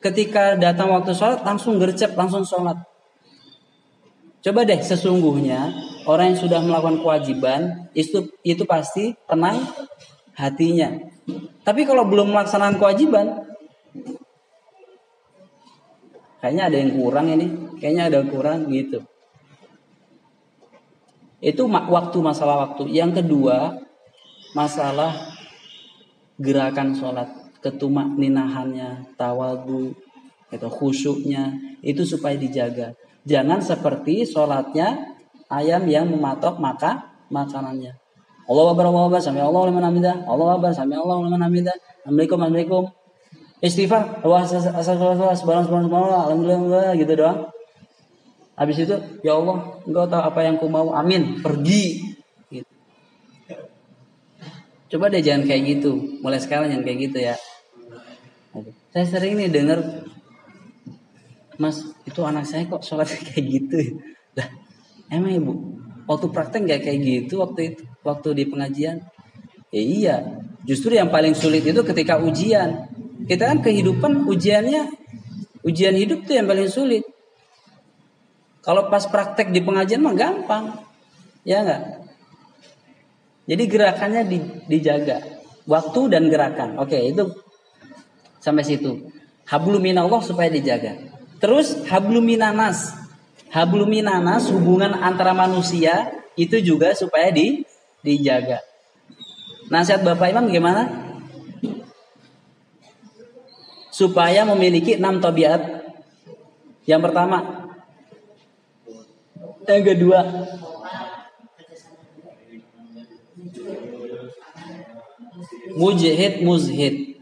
ketika 0.00 0.56
datang 0.56 0.88
waktu 0.88 1.12
sholat 1.12 1.44
langsung 1.44 1.76
gercep, 1.76 2.16
langsung 2.16 2.48
sholat. 2.48 2.80
Coba 4.40 4.64
deh 4.64 4.80
sesungguhnya 4.80 5.76
orang 6.08 6.32
yang 6.32 6.40
sudah 6.40 6.60
melakukan 6.64 7.02
kewajiban 7.04 7.90
itu 7.92 8.32
itu 8.40 8.64
pasti 8.64 9.12
tenang 9.28 9.60
hatinya. 10.32 10.96
Tapi 11.66 11.82
kalau 11.82 12.06
belum 12.06 12.30
melaksanakan 12.30 12.78
kewajiban, 12.78 13.42
kayaknya 16.38 16.70
ada 16.70 16.76
yang 16.78 16.92
kurang 16.94 17.26
ini, 17.28 17.46
kayaknya 17.82 18.02
ada 18.08 18.16
yang 18.22 18.30
kurang 18.30 18.70
gitu. 18.70 19.02
Itu 21.46 21.70
waktu 21.70 22.18
masalah 22.18 22.66
waktu. 22.66 22.90
Yang 22.90 23.22
kedua, 23.22 23.78
masalah 24.58 25.14
gerakan 26.42 26.98
sholat, 26.98 27.30
ketumak 27.62 28.18
ninahannya, 28.18 29.14
tawadu, 29.14 29.94
atau 30.50 30.66
khusyuknya, 30.66 31.54
itu 31.86 32.02
supaya 32.02 32.34
dijaga. 32.34 32.98
Jangan 33.22 33.62
seperti 33.62 34.26
sholatnya 34.26 35.14
ayam 35.46 35.86
yang 35.86 36.10
mematok 36.10 36.58
maka 36.58 37.14
makanannya. 37.30 37.94
Allah 38.46 38.66
Akbar, 38.74 38.90
Allah 38.90 39.06
Akbar, 39.06 39.20
sami 39.22 39.38
Allah 39.38 39.70
liman 39.70 39.86
hamidah. 39.86 40.26
Allah 40.26 40.58
Akbar, 40.58 40.74
sami 40.74 40.98
Allah 40.98 41.18
liman 41.22 41.42
hamidah. 41.46 41.74
Assalamualaikum, 42.02 42.38
Assalamualaikum 42.42 42.84
istighfar 43.64 44.20
wah 44.20 44.44
astagfirullah 44.44 45.32
subhanallah 45.32 46.28
alhamdulillah 46.28 46.92
gitu 47.00 47.12
doang 47.16 47.48
habis 48.56 48.76
itu 48.80 48.96
ya 49.20 49.36
Allah 49.36 49.78
engkau 49.84 50.08
tahu 50.08 50.22
apa 50.24 50.40
yang 50.42 50.56
ku 50.56 50.66
mau. 50.66 50.90
Amin. 50.96 51.44
Pergi. 51.44 52.16
Gitu. 52.48 52.72
coba 54.86 55.12
deh 55.12 55.20
jangan 55.20 55.44
kayak 55.44 55.62
gitu. 55.76 56.18
Mulai 56.24 56.40
sekarang 56.40 56.72
jangan 56.72 56.84
kayak 56.84 56.98
gitu 57.10 57.18
ya. 57.20 57.34
Saya 58.90 59.04
sering 59.04 59.36
nih 59.36 59.52
dengar 59.52 59.84
mas 61.60 61.84
itu 62.04 62.20
anak 62.24 62.44
saya 62.44 62.68
kok 62.68 62.84
sholat 62.84 63.08
kayak 63.08 63.44
gitu 63.48 63.96
lah 64.36 64.44
emang 65.08 65.32
ibu 65.32 65.52
waktu 66.04 66.28
praktek 66.28 66.68
nggak 66.68 66.80
kayak 66.84 67.00
gitu 67.00 67.40
waktu 67.40 67.72
itu 67.72 67.82
waktu 68.06 68.28
di 68.38 68.44
pengajian? 68.46 68.96
Ya 69.74 69.82
iya. 69.82 70.16
Justru 70.66 70.94
yang 70.94 71.10
paling 71.10 71.34
sulit 71.34 71.66
itu 71.66 71.82
ketika 71.82 72.18
ujian. 72.18 72.86
Kita 73.26 73.50
kan 73.50 73.58
kehidupan 73.62 74.26
ujiannya 74.30 74.86
ujian 75.66 75.94
hidup 75.98 76.26
tuh 76.26 76.38
yang 76.38 76.46
paling 76.46 76.70
sulit. 76.70 77.05
Kalau 78.66 78.90
pas 78.90 79.06
praktek 79.06 79.54
di 79.54 79.62
pengajian 79.62 80.02
mah 80.02 80.14
gampang. 80.18 80.74
Ya 81.46 81.62
enggak? 81.62 82.02
Jadi 83.46 83.62
gerakannya 83.70 84.22
di, 84.26 84.38
dijaga. 84.66 85.22
Waktu 85.70 86.00
dan 86.10 86.26
gerakan. 86.26 86.82
Oke, 86.82 86.98
itu 86.98 87.30
sampai 88.42 88.66
situ. 88.66 89.06
Habluminallah 89.46 90.18
supaya 90.18 90.50
dijaga. 90.50 90.98
Terus 91.38 91.86
habluminanas. 91.86 92.98
Habluminanas 93.54 94.50
hubungan 94.50 94.98
antara 94.98 95.30
manusia 95.30 96.10
itu 96.34 96.58
juga 96.58 96.90
supaya 96.98 97.30
di, 97.30 97.62
dijaga. 98.02 98.58
Nasihat 99.70 100.02
Bapak 100.02 100.34
Imam 100.34 100.50
gimana? 100.50 101.06
supaya 103.96 104.44
memiliki 104.44 105.00
enam 105.00 105.24
tabiat. 105.24 105.88
Yang 106.84 107.00
pertama, 107.08 107.65
yang 109.74 109.86
kedua, 109.86 110.20
mujahid 115.76 116.42
muzhid. 116.46 117.20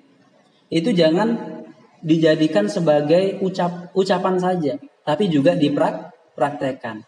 Itu 0.68 0.90
jangan 0.92 1.60
dijadikan 2.04 2.68
sebagai 2.68 3.40
ucap 3.40 3.94
ucapan 3.96 4.36
saja, 4.36 4.72
tapi 5.02 5.32
juga 5.32 5.56
dipraktekkan. 5.56 7.04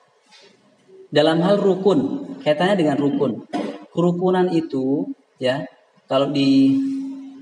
Dalam 1.13 1.39
hal 1.45 1.61
rukun, 1.63 2.33
kaitannya 2.43 2.77
dengan 2.77 2.99
rukun. 2.99 3.47
Kerukunan 3.95 4.51
itu 4.53 5.09
ya, 5.41 5.65
kalau 6.11 6.31
di 6.31 6.77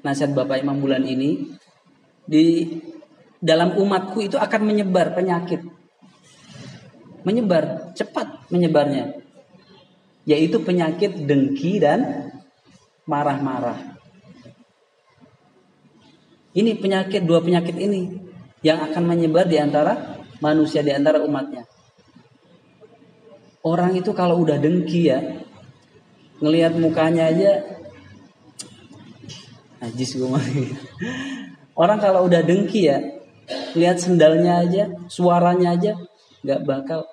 nasihat 0.04 0.36
Bapak 0.36 0.60
Imam 0.60 0.78
bulan 0.78 1.02
ini 1.02 1.56
di 2.28 2.76
dalam 3.40 3.76
umatku 3.76 4.24
itu 4.24 4.36
akan 4.36 4.62
menyebar 4.64 5.12
penyakit. 5.16 5.73
Menyebar, 7.24 7.96
cepat 7.96 8.52
menyebarnya. 8.52 9.16
Yaitu 10.28 10.60
penyakit 10.60 11.24
dengki 11.24 11.80
dan 11.80 12.30
marah-marah. 13.08 13.96
Ini 16.54 16.78
penyakit, 16.78 17.26
dua 17.26 17.42
penyakit 17.42 17.74
ini 17.74 18.14
yang 18.62 18.80
akan 18.80 19.04
menyebar 19.04 19.44
di 19.50 19.58
antara 19.58 20.22
manusia, 20.38 20.80
di 20.80 20.94
antara 20.94 21.20
umatnya. 21.20 21.66
Orang 23.64 23.96
itu 23.96 24.12
kalau 24.12 24.44
udah 24.44 24.60
dengki 24.60 25.08
ya, 25.08 25.18
ngelihat 26.38 26.76
mukanya 26.76 27.32
aja, 27.32 27.64
najis 29.80 30.20
gue 30.20 30.28
Orang 31.80 31.98
kalau 31.98 32.28
udah 32.28 32.44
dengki 32.44 32.86
ya, 32.86 33.02
lihat 33.74 33.98
sendalnya 33.98 34.62
aja, 34.62 34.84
suaranya 35.10 35.74
aja, 35.74 35.98
nggak 36.44 36.60
bakal 36.62 37.08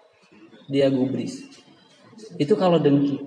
dia 0.71 0.87
gubris. 0.87 1.43
Itu 2.39 2.55
kalau 2.55 2.79
dengki. 2.79 3.19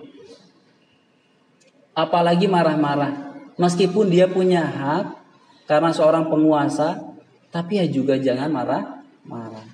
Apalagi 1.92 2.48
marah-marah. 2.48 3.36
Meskipun 3.60 4.08
dia 4.08 4.26
punya 4.26 4.64
hak 4.64 5.06
karena 5.68 5.92
seorang 5.94 6.26
penguasa, 6.26 7.04
tapi 7.52 7.78
ya 7.78 7.86
juga 7.86 8.18
jangan 8.18 8.50
marah-marah. 8.50 9.66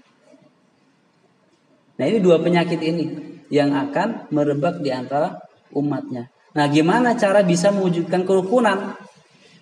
Nah 1.96 2.04
ini 2.04 2.18
dua 2.20 2.42
penyakit 2.42 2.80
ini 2.82 3.04
yang 3.48 3.72
akan 3.72 4.28
merebak 4.34 4.84
di 4.84 4.92
antara 4.92 5.40
umatnya. 5.72 6.28
Nah 6.52 6.66
gimana 6.68 7.16
cara 7.16 7.40
bisa 7.40 7.72
mewujudkan 7.72 8.26
kerukunan? 8.26 8.98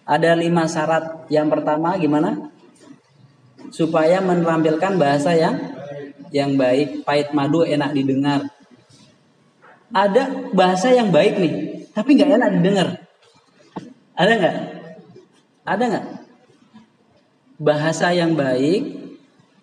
Ada 0.09 0.35
lima 0.35 0.65
syarat. 0.65 1.29
Yang 1.29 1.47
pertama 1.53 1.95
gimana? 2.01 2.49
Supaya 3.69 4.25
menampilkan 4.25 4.97
bahasa 4.97 5.37
yang 5.37 5.78
yang 6.31 6.57
baik, 6.59 7.03
pahit 7.03 7.33
madu 7.33 7.65
enak 7.65 7.93
didengar. 7.93 8.47
Ada 9.89 10.53
bahasa 10.53 10.93
yang 10.93 11.09
baik 11.09 11.41
nih, 11.41 11.55
tapi 11.97 12.17
nggak 12.17 12.31
enak 12.37 12.51
didengar. 12.61 12.89
Ada 14.13 14.33
nggak? 14.37 14.57
Ada 15.65 15.85
nggak? 15.89 16.07
Bahasa 17.59 18.07
yang 18.13 18.37
baik, 18.37 18.83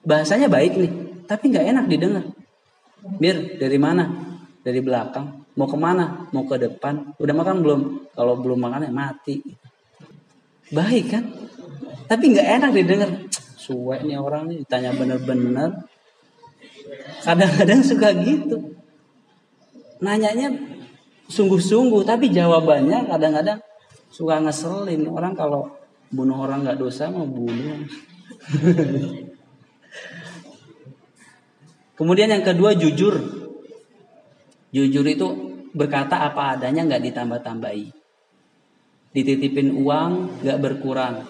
bahasanya 0.01 0.49
baik 0.49 0.73
nih, 0.75 0.91
tapi 1.29 1.53
nggak 1.53 1.67
enak 1.71 1.85
didengar. 1.89 2.25
Mir, 3.21 3.61
dari 3.61 3.77
mana? 3.77 4.09
Dari 4.65 4.81
belakang. 4.81 5.45
Mau 5.55 5.69
ke 5.69 5.77
mana? 5.77 6.25
Mau 6.33 6.43
ke 6.49 6.57
depan. 6.57 7.13
Udah 7.21 7.35
makan 7.37 7.61
belum? 7.61 7.81
Kalau 8.17 8.33
belum 8.41 8.57
makan 8.57 8.89
ya 8.89 8.91
mati. 8.91 9.45
Baik 10.73 11.05
kan? 11.13 11.23
Tapi 12.09 12.23
nggak 12.33 12.49
enak 12.59 12.71
didengar. 12.73 13.09
Suwe 13.55 14.01
nih 14.01 14.17
orang 14.17 14.49
nih 14.49 14.65
ditanya 14.65 14.93
bener-bener. 14.97 15.85
Kadang-kadang 17.25 17.81
suka 17.81 18.13
gitu. 18.21 18.75
Nanyanya 20.03 20.53
sungguh-sungguh, 21.31 22.05
tapi 22.05 22.29
jawabannya 22.29 23.09
kadang-kadang 23.09 23.59
suka 24.13 24.39
ngeselin. 24.43 25.09
Orang 25.09 25.33
kalau 25.33 25.73
bunuh 26.13 26.37
orang 26.37 26.63
nggak 26.63 26.79
dosa 26.79 27.09
mau 27.09 27.25
bunuh. 27.25 27.83
Kemudian 31.95 32.27
yang 32.29 32.43
kedua 32.43 32.75
jujur. 32.75 33.15
Jujur 34.75 35.05
itu 35.07 35.27
berkata 35.71 36.27
apa 36.27 36.59
adanya 36.59 36.83
nggak 36.83 37.03
ditambah-tambahi. 37.11 37.87
Dititipin 39.15 39.79
uang 39.79 40.43
nggak 40.43 40.59
berkurang. 40.59 41.23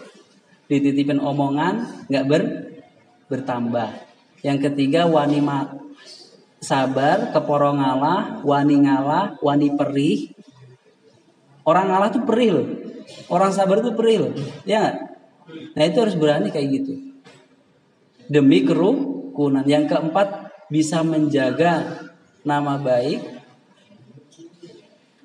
Dititipin 0.65 1.21
omongan 1.21 2.06
nggak 2.10 2.25
ber 2.25 2.43
bertambah. 3.30 4.05
Yang 4.41 4.71
ketiga 4.71 5.08
wani 5.08 5.39
sabar, 6.60 7.30
keporo 7.32 7.76
ngalah, 7.78 8.41
wani 8.41 8.76
ngalah, 8.84 9.38
wani 9.39 9.76
perih. 9.78 10.34
Orang 11.65 11.89
ngalah 11.93 12.10
tuh 12.13 12.24
perih 12.26 12.50
loh. 12.52 12.67
Orang 13.30 13.54
sabar 13.54 13.82
tuh 13.82 13.93
perih 13.93 14.17
loh. 14.28 14.34
Ya 14.65 14.82
gak? 14.82 14.95
Nah 15.78 15.84
itu 15.86 15.98
harus 16.02 16.17
berani 16.17 16.50
kayak 16.50 16.67
gitu. 16.82 16.93
Demi 18.26 18.65
kerukunan. 18.65 19.65
Yang 19.65 19.93
keempat 19.93 20.54
bisa 20.69 21.06
menjaga 21.06 22.06
nama 22.41 22.78
baik. 22.82 23.21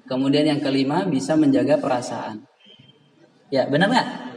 Kemudian 0.08 0.48
yang 0.48 0.60
kelima 0.60 1.06
bisa 1.06 1.38
menjaga 1.38 1.78
perasaan. 1.78 2.42
Ya, 3.50 3.66
benar 3.66 3.90
nggak? 3.90 4.29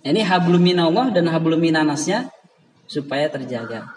Ini 0.00 0.24
habluminallah 0.24 1.12
dan 1.12 1.28
habluminanasnya 1.28 2.32
supaya 2.88 3.28
terjaga. 3.28 3.92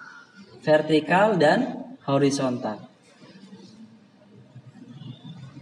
Vertikal 0.60 1.40
dan 1.40 1.80
horizontal. 2.04 2.92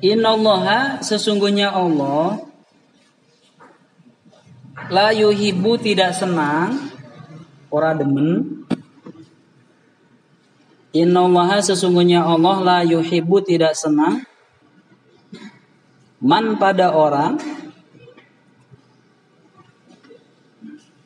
Innallaha 0.02 1.06
sesungguhnya 1.06 1.70
Allah 1.70 2.42
la 4.90 5.14
yuhibbu 5.14 5.78
tidak 5.78 6.18
senang 6.18 6.90
ora 7.70 7.94
demen 7.94 8.66
Innallaha 10.92 11.62
sesungguhnya 11.62 12.26
Allah 12.26 12.58
la 12.66 12.80
yuhibbu 12.82 13.46
tidak 13.46 13.78
senang 13.78 14.26
man 16.18 16.58
pada 16.58 16.92
orang 16.98 17.38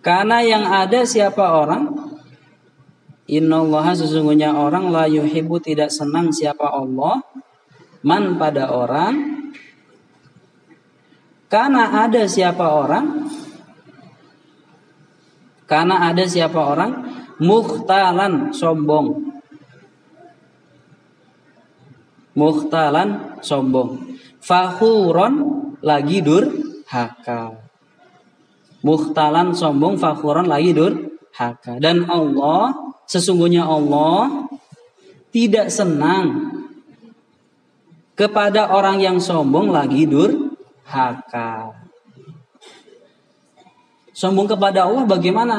karena 0.06 0.46
yang 0.46 0.70
ada 0.70 1.02
siapa 1.02 1.42
orang 1.42 2.14
Innallaha 3.26 3.98
sesungguhnya 3.98 4.54
orang 4.54 4.94
la 4.94 5.10
yuhibbu 5.10 5.58
tidak 5.58 5.90
senang 5.90 6.30
siapa 6.30 6.70
Allah 6.70 7.26
man 8.06 8.38
pada 8.38 8.70
orang 8.70 9.42
karena 11.50 12.06
ada 12.06 12.30
siapa 12.30 12.70
orang 12.70 13.26
karena 15.66 16.14
ada 16.14 16.24
siapa 16.30 16.62
orang 16.62 16.92
muhtalan 17.42 18.54
sombong. 18.54 19.34
Muhtalan 22.36 23.40
sombong. 23.42 24.20
Fakhuron 24.44 25.34
lagi 25.82 26.22
durhaka. 26.22 27.65
Muhtalan 28.86 29.58
sombong 29.58 29.98
fakhuron 29.98 30.46
lagi 30.46 30.70
durhaka. 30.78 31.82
Dan 31.82 32.06
Allah 32.06 32.94
sesungguhnya 33.10 33.66
Allah 33.66 34.46
tidak 35.34 35.74
senang 35.74 36.54
kepada 38.14 38.70
orang 38.70 39.02
yang 39.02 39.18
sombong 39.18 39.74
lagi 39.74 40.06
durhaka. 40.06 41.74
Sombong 44.14 44.48
kepada 44.48 44.88
Allah 44.88 45.04
bagaimana? 45.04 45.58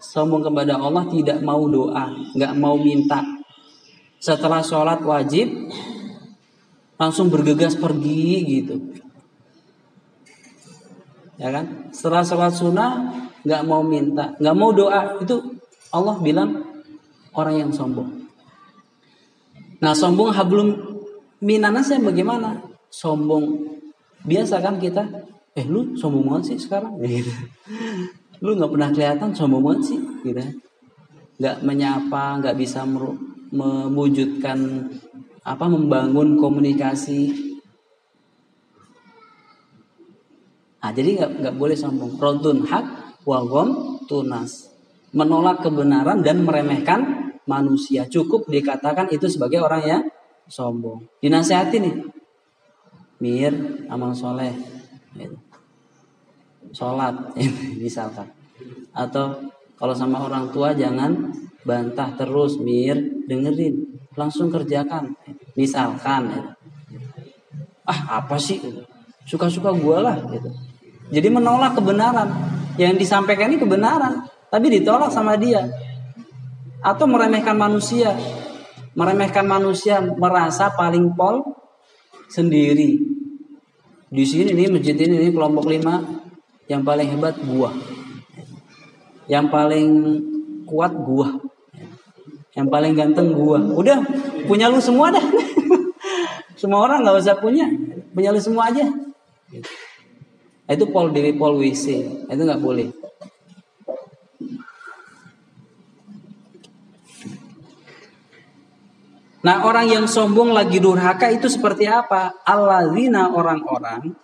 Sombong 0.00 0.40
kepada 0.46 0.78
Allah 0.80 1.04
tidak 1.10 1.42
mau 1.44 1.66
doa, 1.68 2.14
nggak 2.32 2.52
mau 2.56 2.78
minta. 2.78 3.20
Setelah 4.22 4.62
sholat 4.64 5.02
wajib, 5.02 5.50
langsung 6.94 7.26
bergegas 7.28 7.74
pergi 7.74 8.30
gitu. 8.46 9.02
Ya 11.42 11.50
kan? 11.50 11.90
Setelah 11.90 12.22
sholat 12.22 12.54
sunnah, 12.54 12.92
nggak 13.42 13.62
mau 13.66 13.82
minta, 13.82 14.38
nggak 14.38 14.54
mau 14.54 14.70
doa. 14.70 15.18
Itu 15.18 15.58
Allah 15.90 16.14
bilang 16.22 16.62
orang 17.34 17.66
yang 17.66 17.70
sombong. 17.74 18.30
Nah 19.82 19.90
sombong 19.98 20.30
hablum 20.30 20.78
minanasnya 21.42 21.98
bagaimana? 21.98 22.62
Sombong 22.86 23.74
biasa 24.22 24.62
kan 24.62 24.78
kita 24.78 25.02
eh 25.52 25.66
lu 25.66 25.98
sombong 25.98 26.24
banget 26.30 26.54
sih 26.54 26.58
sekarang 26.64 26.96
gitu. 27.02 27.32
lu 28.40 28.54
nggak 28.56 28.70
pernah 28.72 28.90
kelihatan 28.94 29.30
sombong 29.34 29.62
banget 29.66 29.82
sih 29.92 30.00
gitu 30.22 30.42
nggak 31.42 31.56
menyapa 31.66 32.38
nggak 32.38 32.56
bisa 32.56 32.86
mewujudkan 33.52 34.88
apa 35.42 35.64
membangun 35.66 36.38
komunikasi 36.38 37.51
nah 40.82 40.90
jadi 40.90 41.14
nggak 41.14 41.30
nggak 41.46 41.54
boleh 41.54 41.78
sombong. 41.78 42.18
Rodun 42.18 42.66
hak 42.66 42.84
wagom 43.22 44.02
tunas. 44.10 44.74
Menolak 45.14 45.62
kebenaran 45.62 46.24
dan 46.24 46.42
meremehkan 46.42 47.32
manusia. 47.46 48.08
Cukup 48.08 48.48
dikatakan 48.48 49.12
itu 49.12 49.28
sebagai 49.30 49.62
orang 49.62 49.82
yang 49.84 50.02
sombong. 50.48 51.06
Dinasehati 51.22 51.76
nih. 51.78 51.96
Mir 53.22 53.52
amal 53.86 54.16
soleh. 54.16 54.50
Gitu. 55.14 55.36
sholat 56.72 57.36
misalkan. 57.82 58.32
Atau 58.96 59.52
kalau 59.76 59.92
sama 59.92 60.24
orang 60.24 60.48
tua 60.48 60.72
jangan 60.72 61.30
bantah 61.62 62.16
terus 62.18 62.58
mir. 62.58 62.96
Dengerin. 63.28 63.86
Langsung 64.16 64.48
kerjakan. 64.50 65.14
Misalkan 65.54 66.32
gitu. 66.32 66.50
ah 67.86 68.24
apa 68.24 68.40
sih? 68.40 68.58
Suka-suka 69.28 69.70
gue 69.76 69.98
lah 70.00 70.16
gitu 70.32 70.71
jadi 71.10 71.28
menolak 71.32 71.74
kebenaran. 71.74 72.28
Yang 72.80 73.04
disampaikan 73.04 73.52
ini 73.52 73.60
kebenaran 73.60 74.28
tapi 74.52 74.68
ditolak 74.68 75.10
sama 75.10 75.34
dia. 75.34 75.66
Atau 76.84 77.08
meremehkan 77.10 77.56
manusia. 77.58 78.14
Meremehkan 78.92 79.48
manusia 79.48 79.98
merasa 80.00 80.70
paling 80.72 81.16
pol 81.16 81.42
sendiri. 82.28 83.00
Di 84.12 84.24
sini 84.28 84.52
nih 84.52 84.68
masjid 84.68 84.96
ini 84.96 85.28
nih 85.28 85.32
kelompok 85.32 85.68
lima. 85.68 86.00
Yang 86.68 86.82
paling 86.84 87.08
hebat 87.10 87.36
gua 87.42 87.72
yang 89.30 89.46
paling 89.48 90.18
kuat 90.66 90.92
gua 90.92 91.38
yang 92.52 92.66
paling 92.68 92.92
ganteng 92.92 93.32
gua 93.32 93.58
udah 93.60 94.02
punya 94.44 94.68
lu 94.68 94.82
semua 94.82 95.14
dah. 95.14 95.22
Semua 96.52 96.86
orang 96.86 97.02
nggak 97.02 97.18
usah 97.18 97.36
punya. 97.42 97.66
Punya 98.14 98.30
lu 98.30 98.38
semua 98.38 98.70
aja 98.70 98.86
itu 100.70 100.84
pol 100.88 101.10
diri 101.10 101.34
pol 101.34 101.58
wc 101.58 101.86
itu 102.30 102.42
nggak 102.42 102.62
boleh. 102.62 102.88
Nah 109.42 109.66
orang 109.66 109.90
yang 109.90 110.06
sombong 110.06 110.54
lagi 110.54 110.78
durhaka 110.78 111.26
itu 111.34 111.50
seperti 111.50 111.90
apa? 111.90 112.30
Alladzina 112.46 113.34
orang-orang 113.34 114.14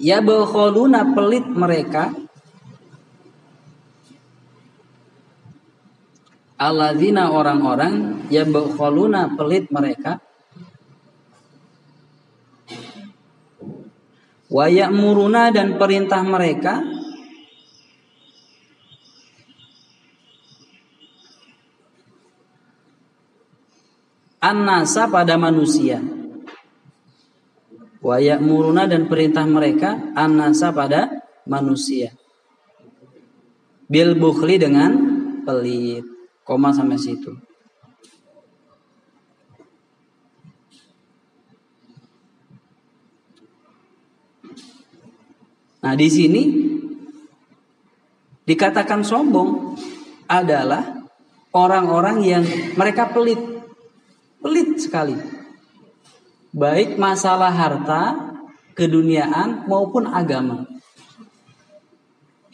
Ya 0.00 0.24
bekholuna 0.24 1.12
pelit 1.12 1.44
mereka. 1.44 2.12
Alladzina 6.56 7.28
orang-orang 7.36 8.24
Ya 8.32 8.48
bekholuna 8.48 9.36
pelit 9.36 9.68
mereka 9.68 10.25
Wayamuruna 14.56 15.52
dan 15.52 15.76
perintah 15.76 16.24
mereka 16.24 16.80
an-nasa 24.40 25.12
pada 25.12 25.36
manusia. 25.36 26.00
Wa 28.00 28.16
ya'muruna 28.16 28.88
dan 28.88 29.12
perintah 29.12 29.44
mereka 29.44 30.14
an-nasa 30.16 30.72
pada 30.72 31.10
manusia. 31.44 32.16
Bil 33.92 34.16
bukhli 34.16 34.56
dengan 34.56 34.90
pelit. 35.44 36.06
Koma 36.46 36.72
sampai 36.72 36.96
situ. 36.96 37.34
Nah, 45.86 45.94
di 45.94 46.10
sini 46.10 46.42
dikatakan 48.42 49.06
sombong 49.06 49.78
adalah 50.26 50.82
orang-orang 51.54 52.26
yang 52.26 52.42
mereka 52.74 53.06
pelit. 53.14 53.38
Pelit 54.42 54.82
sekali. 54.82 55.14
Baik 56.50 56.98
masalah 56.98 57.54
harta, 57.54 58.34
keduniaan 58.74 59.70
maupun 59.70 60.10
agama. 60.10 60.66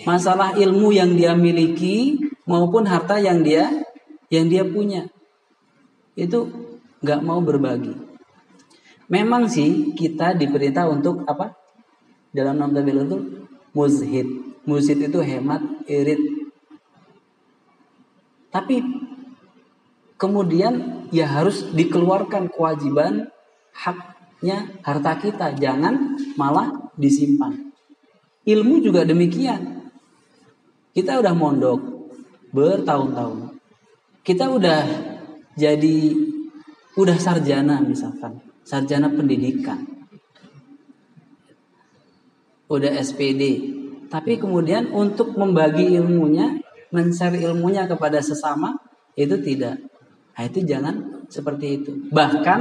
Masalah 0.04 0.52
ilmu 0.52 0.92
yang 0.92 1.16
dia 1.16 1.32
miliki 1.32 2.20
maupun 2.44 2.84
harta 2.84 3.16
yang 3.16 3.40
dia 3.40 3.64
yang 4.28 4.52
dia 4.52 4.60
punya. 4.60 5.08
Itu 6.20 6.52
nggak 7.00 7.24
mau 7.24 7.40
berbagi. 7.40 7.96
Memang 9.08 9.48
sih 9.48 9.96
kita 9.96 10.36
diperintah 10.36 10.84
untuk 10.84 11.24
apa? 11.24 11.61
Dalam 12.32 12.56
nama 12.56 12.72
tabil 12.72 13.04
itu 13.04 13.18
muzhid. 13.76 14.28
Muzhid 14.64 14.98
itu 15.04 15.20
hemat, 15.20 15.60
irit. 15.84 16.20
Tapi 18.48 18.80
kemudian 20.16 21.04
ya 21.12 21.28
harus 21.28 21.68
dikeluarkan 21.72 22.48
kewajiban 22.48 23.28
haknya 23.76 24.72
harta 24.84 25.12
kita, 25.20 25.52
jangan 25.56 26.16
malah 26.36 26.92
disimpan. 26.96 27.72
Ilmu 28.48 28.80
juga 28.80 29.04
demikian. 29.04 29.92
Kita 30.92 31.20
udah 31.20 31.32
mondok 31.32 31.80
bertahun-tahun. 32.52 33.56
Kita 34.22 34.52
udah 34.52 34.80
jadi 35.56 35.96
udah 36.96 37.16
sarjana 37.16 37.80
misalkan, 37.80 38.40
sarjana 38.62 39.08
pendidikan. 39.08 40.01
Udah 42.72 42.88
SPD. 42.96 43.68
Tapi 44.08 44.40
kemudian 44.40 44.88
untuk 44.96 45.36
membagi 45.36 45.92
ilmunya, 45.92 46.56
men-share 46.88 47.36
ilmunya 47.36 47.84
kepada 47.84 48.24
sesama 48.24 48.80
itu 49.12 49.36
tidak. 49.44 49.76
Nah, 50.32 50.42
itu 50.48 50.64
jangan 50.64 51.24
seperti 51.28 51.66
itu. 51.80 51.92
Bahkan 52.08 52.60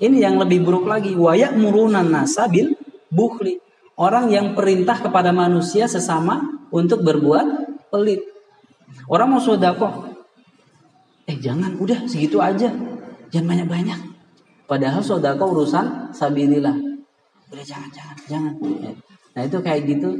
ini 0.00 0.20
yang 0.20 0.36
lebih 0.36 0.60
buruk 0.60 0.84
lagi, 0.84 1.16
wayak 1.16 1.56
murunan 1.56 2.04
nasabil 2.04 2.76
bukhli. 3.08 3.60
Orang 3.96 4.32
yang 4.32 4.56
perintah 4.56 4.96
kepada 5.00 5.32
manusia 5.32 5.84
sesama 5.84 6.64
untuk 6.72 7.04
berbuat 7.04 7.46
pelit. 7.92 8.24
Orang 9.08 9.36
mau 9.36 9.40
sodako, 9.40 10.08
eh 11.28 11.36
jangan, 11.36 11.76
udah 11.76 12.08
segitu 12.08 12.40
aja, 12.40 12.72
jangan 13.28 13.48
banyak-banyak. 13.56 14.00
Padahal 14.64 15.04
sodako 15.04 15.52
urusan 15.52 16.16
sabilillah. 16.16 16.76
Udah 17.52 17.64
jangan, 17.66 17.90
jangan, 17.92 18.12
jangan. 18.24 18.54
Nah 19.36 19.42
itu 19.46 19.58
kayak 19.62 19.82
gitu, 19.86 20.10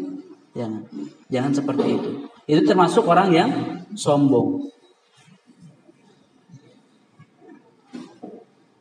jangan, 0.54 0.82
jangan 1.30 1.52
seperti 1.54 1.86
itu. 1.98 2.10
Itu 2.46 2.60
termasuk 2.66 3.06
orang 3.06 3.28
yang 3.30 3.50
sombong. 3.94 4.70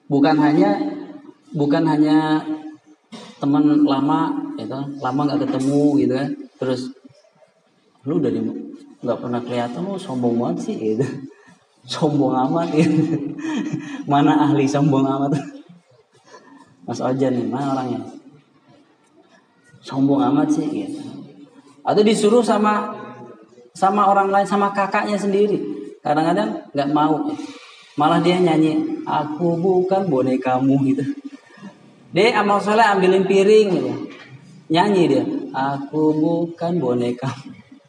Bukan 0.10 0.36
hanya 0.42 0.74
bukan 1.54 1.86
hanya 1.86 2.42
teman 3.40 3.88
lama 3.88 4.36
itu 4.60 4.80
lama 5.00 5.20
nggak 5.26 5.42
ketemu 5.48 5.84
gitu 6.04 6.14
kan 6.14 6.30
terus 6.60 6.82
lu 8.04 8.20
udah 8.20 8.32
nggak 9.00 9.20
pernah 9.24 9.42
kelihatan 9.42 9.82
lu 9.88 9.96
sombong 9.96 10.36
banget 10.36 10.58
sih 10.70 10.76
gitu 10.76 11.08
sombong 11.94 12.36
amat 12.50 12.68
gitu. 12.76 13.16
mana 14.12 14.44
ahli 14.46 14.68
sombong 14.68 15.08
amat 15.08 15.40
Mas 16.86 17.00
Ojan 17.00 17.34
nih 17.34 17.48
mana 17.48 17.74
orangnya 17.74 18.19
sombong 19.90 20.22
amat 20.30 20.54
sih 20.54 20.70
gitu. 20.70 21.02
Atau 21.82 22.06
disuruh 22.06 22.46
sama 22.46 22.94
sama 23.74 24.06
orang 24.06 24.30
lain 24.30 24.46
sama 24.46 24.70
kakaknya 24.70 25.18
sendiri. 25.18 25.58
Kadang-kadang 26.06 26.70
nggak 26.70 26.90
mau. 26.94 27.34
Malah 27.98 28.22
dia 28.22 28.38
nyanyi 28.38 29.02
aku 29.10 29.58
bukan 29.58 30.06
bonekamu 30.06 30.78
gitu. 30.94 31.04
Dia 32.14 32.38
amal 32.38 32.62
soleh 32.62 32.86
ambilin 32.86 33.26
piring 33.26 33.68
gitu. 33.74 33.92
Nyanyi 34.70 35.04
dia 35.10 35.24
aku 35.50 36.14
bukan 36.14 36.78
boneka 36.78 37.34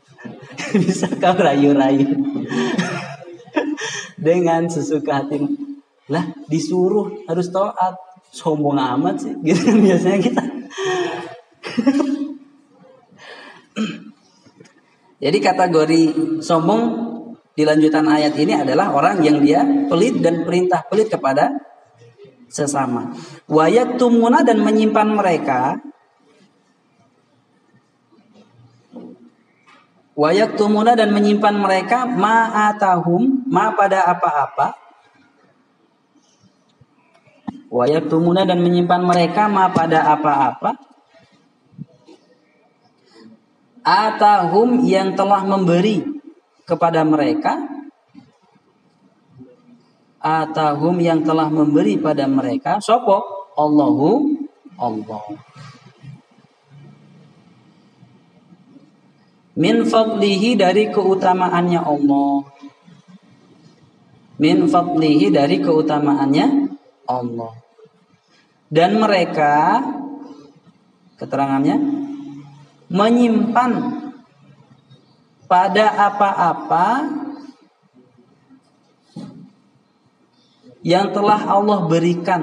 bisa 0.81 1.13
kau 1.21 1.37
rayu-rayu. 1.37 2.09
Dengan 4.25 4.69
sesuka 4.73 5.21
hati. 5.25 5.45
Lah 6.09 6.25
disuruh 6.49 7.29
harus 7.29 7.53
taat. 7.53 8.01
Sombong 8.31 8.79
amat 8.79 9.27
sih 9.27 9.35
gitu 9.43 9.59
kan 9.67 9.83
biasanya 9.83 10.19
kita 10.23 10.43
jadi 15.25 15.39
kategori 15.41 16.03
sombong 16.41 16.83
di 17.57 17.65
lanjutan 17.67 18.09
ayat 18.09 18.39
ini 18.39 18.55
adalah 18.57 18.93
orang 18.95 19.21
yang 19.21 19.45
dia 19.45 19.65
pelit 19.89 20.23
dan 20.25 20.45
perintah 20.47 20.83
pelit 20.89 21.11
kepada 21.13 21.51
sesama. 22.51 23.13
Wayat 23.47 23.99
tumuna 24.01 24.43
dan 24.47 24.65
menyimpan 24.65 25.09
mereka 25.13 25.77
Wayak 30.21 30.61
tumuna 30.61 30.93
dan 30.93 31.17
menyimpan 31.17 31.57
mereka 31.57 32.05
ma'atahum 32.05 33.49
ma 33.49 33.73
pada 33.73 34.05
apa-apa. 34.05 34.77
Wayak 37.73 38.13
tumuna 38.13 38.45
dan 38.45 38.61
menyimpan 38.61 39.01
mereka 39.01 39.49
ma 39.49 39.73
pada 39.73 40.13
apa-apa. 40.13 40.77
Atahum 43.81 44.85
yang 44.85 45.17
telah 45.17 45.45
memberi 45.45 46.05
kepada 46.69 47.05
mereka. 47.05 47.57
Atahum 50.21 51.01
yang 51.01 51.25
telah 51.25 51.49
memberi 51.49 51.97
pada 51.97 52.29
mereka. 52.29 52.77
Sopo? 52.79 53.49
Allahu 53.57 54.37
Allah. 54.81 55.25
min 59.61 59.85
fadlihi 59.85 60.57
dari 60.57 60.89
keutamaannya 60.89 61.81
Allah 61.85 62.49
min 64.41 64.65
fadlihi 64.65 65.29
dari 65.29 65.61
keutamaannya 65.61 66.47
Allah 67.05 67.53
dan 68.73 68.97
mereka 68.97 69.85
keterangannya 71.21 72.09
menyimpan 72.91 73.73
pada 75.47 75.87
apa-apa 76.11 76.87
yang 80.83 81.15
telah 81.15 81.41
Allah 81.47 81.87
berikan 81.87 82.43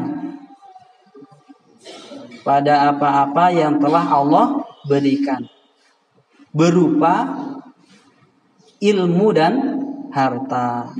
pada 2.48 2.96
apa-apa 2.96 3.52
yang 3.52 3.76
telah 3.76 4.08
Allah 4.08 4.64
berikan 4.88 5.44
berupa 6.56 7.36
ilmu 8.80 9.28
dan 9.36 9.54
harta. 10.16 10.96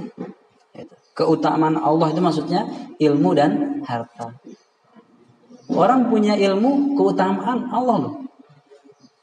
Keutamaan 1.16 1.80
Allah 1.82 2.14
itu 2.14 2.22
maksudnya 2.22 2.68
ilmu 3.00 3.32
dan 3.34 3.82
harta. 3.88 4.38
Orang 5.72 6.12
punya 6.12 6.36
ilmu 6.36 7.00
keutamaan 7.00 7.72
Allah 7.72 7.96
loh. 7.96 8.27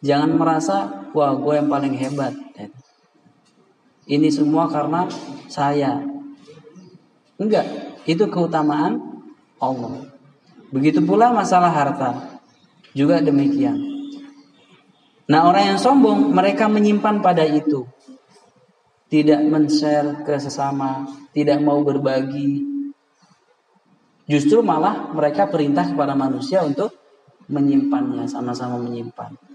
Jangan 0.04 0.36
merasa 0.36 0.76
wah 1.16 1.32
gue 1.32 1.54
yang 1.56 1.72
paling 1.72 1.96
hebat. 1.96 2.36
Ini 4.04 4.28
semua 4.28 4.68
karena 4.68 5.08
saya. 5.48 6.04
Enggak, 7.40 7.64
itu 8.04 8.28
keutamaan 8.28 9.00
Allah. 9.56 10.12
Begitu 10.68 11.00
pula 11.00 11.32
masalah 11.32 11.72
harta. 11.72 12.36
Juga 12.92 13.24
demikian. 13.24 13.80
Nah 15.24 15.48
orang 15.48 15.72
yang 15.72 15.78
sombong 15.80 16.36
mereka 16.36 16.68
menyimpan 16.68 17.24
pada 17.24 17.48
itu. 17.48 17.88
Tidak 19.08 19.40
men-share 19.48 20.20
ke 20.20 20.36
sesama, 20.36 21.08
tidak 21.32 21.64
mau 21.64 21.80
berbagi. 21.80 22.60
Justru 24.28 24.60
malah 24.60 25.16
mereka 25.16 25.48
perintah 25.48 25.88
kepada 25.88 26.12
manusia 26.12 26.60
untuk 26.60 26.92
menyimpannya, 27.48 28.28
sama-sama 28.28 28.76
menyimpan. 28.80 29.53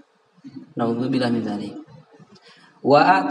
Nauzubillah 0.76 1.28
min 1.28 1.42
dzalik. 1.44 1.74
Wa 2.80 3.28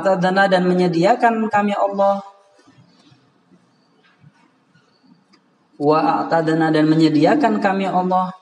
atadana 0.00 0.48
dan 0.48 0.64
menyediakan 0.64 1.52
kami 1.52 1.76
Allah. 1.76 2.24
Wa 5.76 6.24
atadana 6.24 6.72
dan 6.72 6.88
menyediakan 6.88 7.60
kami 7.60 7.84
Allah. 7.84 8.32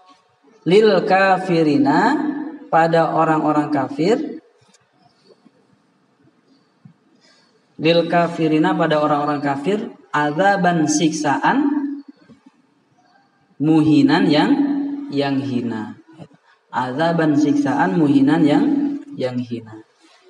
Lil 0.62 1.02
kafirina 1.02 2.14
pada 2.70 3.10
orang-orang 3.10 3.74
kafir. 3.74 4.38
Lil 7.80 8.06
kafirina 8.06 8.76
pada 8.76 9.02
orang-orang 9.02 9.42
kafir. 9.42 9.90
Azaban 10.14 10.86
siksaan. 10.86 11.80
Muhinan 13.60 14.24
yang 14.24 14.50
yang 15.12 15.36
hina 15.36 15.99
azaban 16.70 17.34
siksaan 17.34 17.98
muhinan 17.98 18.42
yang 18.46 18.64
yang 19.18 19.36
hina. 19.38 19.82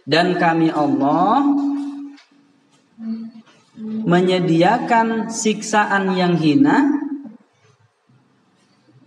Dan 0.05 0.41
kami 0.41 0.73
Allah 0.73 1.45
menyediakan 3.81 5.31
siksaan 5.31 6.17
yang 6.17 6.35
hina 6.37 6.91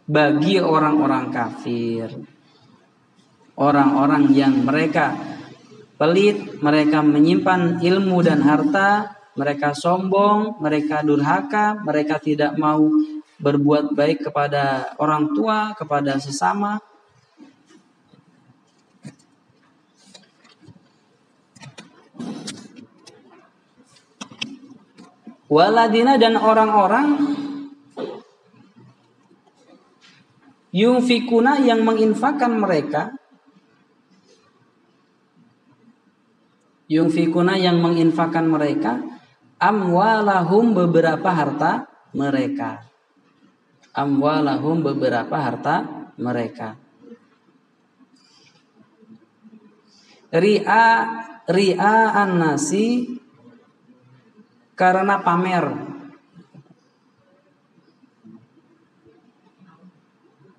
bagi 0.07 0.61
orang-orang 0.61 1.29
kafir. 1.33 2.09
Orang-orang 3.53 4.33
yang 4.33 4.65
mereka 4.65 5.13
pelit, 5.97 6.57
mereka 6.57 7.05
menyimpan 7.05 7.77
ilmu 7.85 8.17
dan 8.25 8.41
harta, 8.41 9.13
mereka 9.37 9.77
sombong, 9.77 10.57
mereka 10.57 11.05
durhaka, 11.05 11.77
mereka 11.81 12.17
tidak 12.17 12.57
mau 12.57 12.81
berbuat 13.37 13.93
baik 13.93 14.29
kepada 14.29 14.93
orang 14.97 15.33
tua, 15.37 15.77
kepada 15.77 16.17
sesama. 16.17 16.81
Waladina 25.53 26.17
dan 26.17 26.33
orang-orang 26.33 27.13
yungfikuna 30.73 31.61
yang 31.61 31.85
menginfakkan 31.85 32.57
mereka. 32.57 33.13
Yungfikuna 36.89 37.61
yang 37.61 37.85
menginfakkan 37.85 38.49
mereka. 38.49 38.97
Amwalahum 39.61 40.73
beberapa 40.73 41.29
harta 41.29 41.85
mereka. 42.17 42.89
Amwalahum 43.93 44.81
beberapa 44.81 45.37
harta 45.37 46.09
mereka. 46.17 46.81
Ria 50.33 50.85
ria 51.45 51.93
an-nasi 52.17 53.21
karena 54.73 55.21
pamer. 55.21 55.65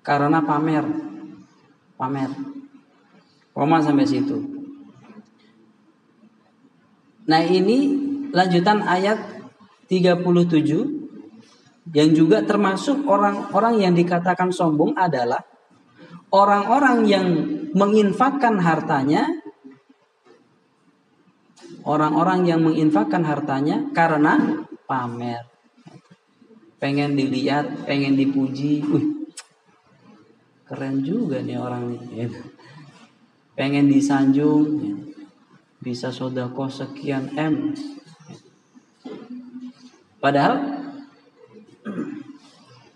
Karena 0.05 0.39
pamer. 0.43 0.85
Pamer. 1.95 2.31
Koma 3.55 3.79
sampai 3.79 4.07
situ. 4.07 4.37
Nah 7.25 7.41
ini 7.41 7.97
lanjutan 8.29 8.85
ayat 8.85 9.17
37 9.87 11.89
yang 11.93 12.09
juga 12.13 12.43
termasuk 12.43 13.07
orang-orang 13.07 13.81
yang 13.81 13.93
dikatakan 13.95 14.51
sombong 14.51 14.93
adalah 14.97 15.39
orang-orang 16.33 16.97
yang 17.07 17.27
menginfakkan 17.73 18.59
hartanya 18.59 19.29
orang-orang 21.85 22.49
yang 22.49 22.65
menginfakkan 22.65 23.23
hartanya 23.23 23.87
karena 23.93 24.65
pamer. 24.89 25.45
Pengen 26.81 27.15
dilihat 27.15 27.87
pengen 27.87 28.19
dipuji. 28.19 28.83
Wih, 28.83 29.31
keren 30.67 31.05
juga 31.05 31.39
nih 31.39 31.57
orang 31.61 31.95
ini 31.95 32.27
pengen 33.55 33.87
disanjung. 33.87 34.99
Bisa 35.79 36.09
sodako 36.09 36.65
sekian 36.65 37.29
M. 37.37 37.77
Padahal 40.17 40.81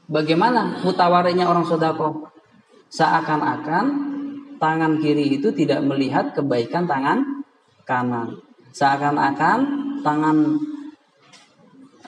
Bagaimana 0.10 0.82
mutawarinya 0.82 1.46
orang 1.46 1.70
sodako? 1.70 2.34
Seakan-akan 2.90 3.86
tangan 4.58 4.98
kiri 4.98 5.38
itu 5.38 5.54
tidak 5.54 5.86
melihat 5.86 6.34
kebaikan 6.34 6.90
tangan 6.90 7.46
kanan. 7.86 8.49
Seakan-akan 8.74 9.60
tangan 10.06 10.38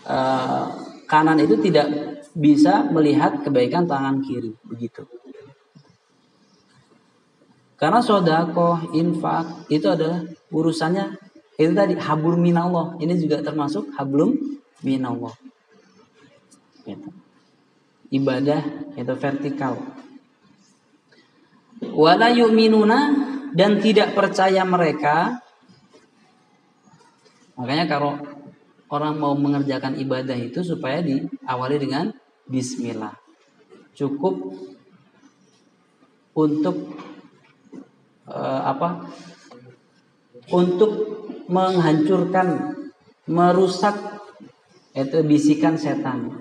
uh, 0.06 0.66
kanan 1.10 1.38
itu 1.42 1.58
tidak 1.60 1.88
bisa 2.32 2.88
melihat 2.90 3.44
kebaikan 3.44 3.90
tangan 3.90 4.24
kiri. 4.24 4.56
Begitu. 4.64 5.04
Karena 7.76 7.98
sodako, 7.98 8.94
infak 8.94 9.66
itu 9.74 9.90
adalah 9.90 10.22
urusannya 10.54 11.18
itu 11.58 11.74
tadi 11.74 11.98
hablum 11.98 12.38
minallah. 12.38 12.94
Ini 13.02 13.18
juga 13.18 13.42
termasuk 13.42 13.90
hablum 13.98 14.38
minallah. 14.86 15.34
Gitu 16.86 17.10
ibadah 18.12 18.62
itu 19.00 19.14
vertikal. 19.16 19.80
Wala 21.82 22.30
yu'minuna 22.30 23.00
dan 23.56 23.82
tidak 23.82 24.14
percaya 24.14 24.62
mereka. 24.68 25.42
Makanya 27.62 27.86
kalau 27.86 28.18
orang 28.90 29.22
mau 29.22 29.38
mengerjakan 29.38 29.94
ibadah 30.02 30.34
itu 30.34 30.66
supaya 30.66 31.06
diawali 31.06 31.78
dengan 31.78 32.10
bismillah. 32.50 33.14
Cukup 33.94 34.58
untuk 36.34 36.98
uh, 38.26 38.62
apa? 38.66 39.06
Untuk 40.50 40.92
menghancurkan, 41.46 42.74
merusak 43.30 43.94
itu 44.98 45.22
bisikan 45.22 45.78
setan 45.78 46.34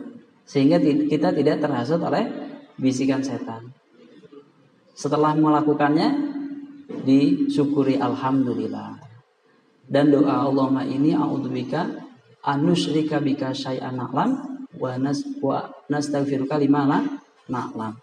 sehingga 0.48 0.80
kita 0.82 1.30
tidak 1.36 1.62
terhasut 1.62 2.00
oleh 2.00 2.26
bisikan 2.80 3.20
setan. 3.22 3.70
Setelah 4.96 5.36
melakukannya 5.36 6.08
disyukuri 7.04 8.00
alhamdulillah. 8.00 9.09
Dan 9.90 10.14
doa 10.14 10.46
Allahumma 10.46 10.86
ini 10.86 11.10
a'udzubika 11.10 11.90
anusyrika 12.46 13.18
bika 13.18 13.50
syai'an 13.50 13.98
na'lam 13.98 14.30
wa 14.78 14.90
nas 15.02 15.26
wa 15.42 15.66
nastaghfiruka 15.90 16.54
lima 16.62 16.86
la 16.86 16.98
na'lam. 17.50 17.98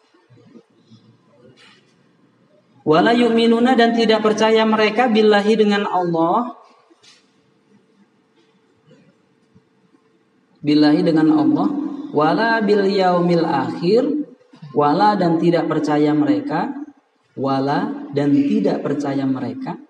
Wala 2.84 3.16
yu'minuna 3.16 3.80
dan 3.80 3.96
tidak 3.96 4.20
percaya 4.20 4.68
mereka 4.68 5.08
billahi 5.08 5.54
dengan 5.56 5.88
Allah. 5.88 6.60
Billahi 10.60 11.02
dengan 11.08 11.40
Allah. 11.40 11.68
Wala 12.12 12.60
bil 12.68 12.84
yaumil 12.84 13.48
akhir. 13.48 14.04
Wala 14.76 15.16
dan 15.16 15.40
tidak 15.40 15.72
percaya 15.72 16.12
mereka. 16.12 16.68
Wala 17.40 18.12
dan 18.12 18.36
tidak 18.36 18.84
percaya 18.84 19.24
mereka 19.24 19.87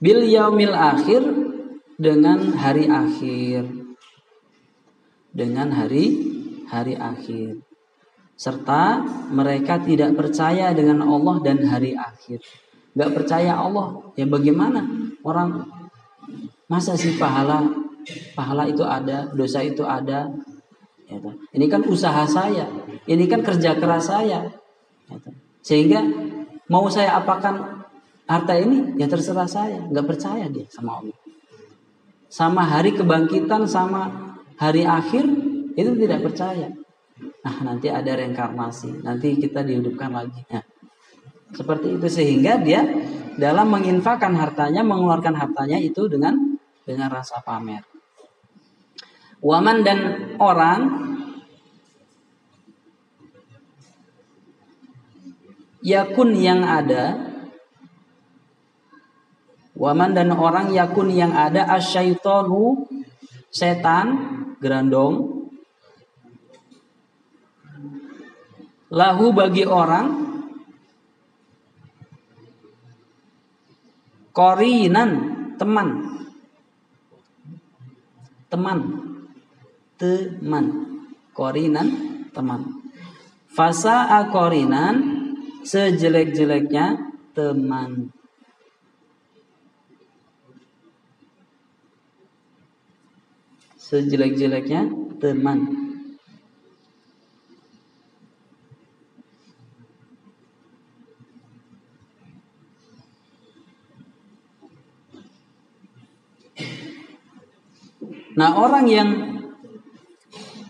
bil 0.00 0.22
yaumil 0.26 0.74
akhir 0.74 1.22
dengan 1.98 2.54
hari 2.54 2.86
akhir. 2.90 3.62
Dengan 5.34 5.68
hari 5.74 6.04
hari 6.70 6.94
akhir. 6.94 7.62
Serta 8.34 9.02
mereka 9.30 9.78
tidak 9.78 10.14
percaya 10.18 10.74
dengan 10.74 11.02
Allah 11.06 11.38
dan 11.42 11.62
hari 11.66 11.94
akhir. 11.94 12.42
Nggak 12.94 13.10
percaya 13.14 13.58
Allah 13.58 14.14
ya 14.14 14.26
bagaimana? 14.26 14.86
Orang 15.22 15.66
Masa 16.64 16.96
sih 16.96 17.20
pahala 17.20 17.68
pahala 18.32 18.64
itu 18.64 18.80
ada, 18.80 19.28
dosa 19.36 19.60
itu 19.60 19.84
ada? 19.84 20.32
Ya, 21.04 21.20
ini 21.52 21.68
kan 21.68 21.84
usaha 21.84 22.24
saya, 22.24 22.64
ini 23.04 23.28
kan 23.28 23.44
kerja 23.44 23.76
keras 23.76 24.08
saya. 24.08 24.48
Ya, 25.08 25.16
Sehingga 25.60 26.00
mau 26.72 26.88
saya 26.88 27.20
apakan 27.20 27.83
harta 28.24 28.54
ini 28.56 28.96
ya 28.96 29.06
terserah 29.08 29.48
saya, 29.48 29.84
nggak 29.88 30.06
percaya 30.06 30.48
dia 30.48 30.64
sama 30.72 31.00
Allah. 31.00 31.18
Sama 32.28 32.62
hari 32.66 32.96
kebangkitan, 32.96 33.68
sama 33.68 34.34
hari 34.58 34.82
akhir 34.82 35.22
itu 35.76 35.90
tidak 35.98 36.24
percaya. 36.24 36.72
Nah 37.44 37.56
nanti 37.62 37.92
ada 37.92 38.16
reinkarnasi, 38.16 39.04
nanti 39.04 39.36
kita 39.38 39.62
dihidupkan 39.62 40.10
lagi. 40.10 40.42
Nah, 40.50 40.64
seperti 41.54 41.94
itu 41.94 42.08
sehingga 42.10 42.58
dia 42.58 42.82
dalam 43.38 43.70
menginfakkan 43.70 44.34
hartanya, 44.34 44.82
mengeluarkan 44.82 45.36
hartanya 45.38 45.78
itu 45.78 46.10
dengan 46.10 46.58
dengan 46.82 47.08
rasa 47.12 47.38
pamer. 47.44 47.86
Waman 49.44 49.84
dan 49.84 49.98
orang 50.40 50.80
yakun 55.84 56.32
yang 56.32 56.64
ada 56.64 57.33
Waman 59.74 60.14
dan 60.14 60.30
orang 60.30 60.70
yakun 60.70 61.10
yang 61.10 61.34
ada 61.34 61.66
asyaitonu 61.74 62.86
setan 63.50 64.06
gerandong 64.62 65.44
lahu 68.94 69.34
bagi 69.34 69.66
orang 69.66 70.06
korinan 74.30 75.10
teman 75.58 75.88
teman 78.46 78.78
teman 79.98 80.64
korinan 81.34 81.88
teman. 82.30 82.82
Fasa 83.50 84.10
akorinan 84.22 84.94
sejelek-jeleknya 85.62 86.98
teman. 87.34 88.10
Sejelek-jeleknya 93.84 94.88
teman. 95.20 95.58
Nah, 108.34 108.56
orang 108.56 108.88
yang 108.88 109.08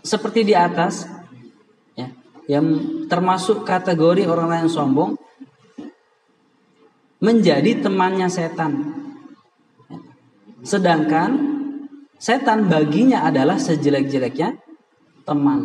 seperti 0.03 0.43
di 0.43 0.53
atas 0.53 1.07
ya, 1.95 2.11
yang 2.51 2.67
termasuk 3.07 3.63
kategori 3.63 4.27
orang 4.27 4.67
yang 4.67 4.69
sombong 4.69 5.15
menjadi 7.23 7.79
temannya 7.79 8.27
setan. 8.27 8.91
Sedangkan 10.67 11.54
setan 12.25 12.65
baginya 12.65 13.21
adalah 13.29 13.61
sejelek-jeleknya 13.61 14.57
teman. 15.29 15.61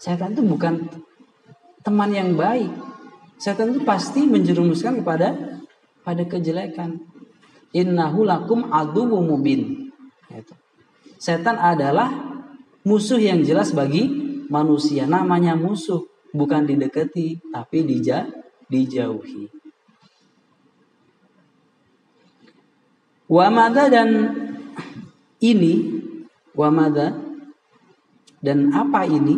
Setan 0.00 0.32
itu 0.32 0.40
bukan 0.40 0.88
teman 1.84 2.08
yang 2.08 2.32
baik. 2.32 2.72
Setan 3.36 3.76
itu 3.76 3.84
pasti 3.84 4.24
menjerumuskan 4.24 5.04
kepada 5.04 5.60
pada 6.00 6.24
kejelekan. 6.24 7.04
Innahu 7.76 8.24
lakum 8.24 8.72
aduwwu 8.72 9.20
mubin. 9.20 9.92
Setan 11.20 11.60
adalah 11.60 12.08
musuh 12.88 13.20
yang 13.20 13.44
jelas 13.44 13.76
bagi 13.76 14.08
manusia. 14.48 15.04
Namanya 15.04 15.52
musuh, 15.52 16.00
bukan 16.32 16.64
didekati, 16.64 17.52
tapi 17.52 17.84
dija, 17.84 18.24
dijauhi. 18.72 19.52
Wamada 23.24 23.88
dan 23.88 24.08
ini, 25.44 26.00
wamada 26.56 27.12
dan 28.40 28.72
apa 28.72 29.04
ini? 29.04 29.36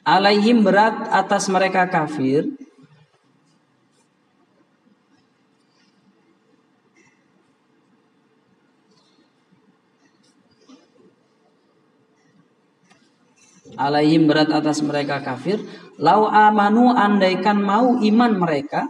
Alaihim 0.00 0.64
berat 0.64 1.12
atas 1.12 1.46
mereka 1.52 1.84
kafir 1.84 2.48
alaihim 13.90 14.30
berat 14.30 14.48
atas 14.54 14.78
mereka 14.80 15.18
kafir. 15.18 15.58
Lau 15.98 16.30
amanu 16.30 16.94
andaikan 16.94 17.58
mau 17.58 17.98
iman 17.98 18.32
mereka. 18.38 18.86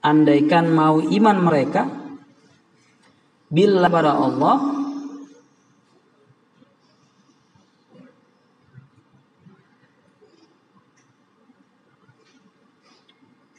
Andaikan 0.00 0.70
mau 0.70 1.02
iman 1.02 1.38
mereka. 1.42 1.90
Bila 3.50 3.90
pada 3.90 4.14
Allah. 4.16 4.56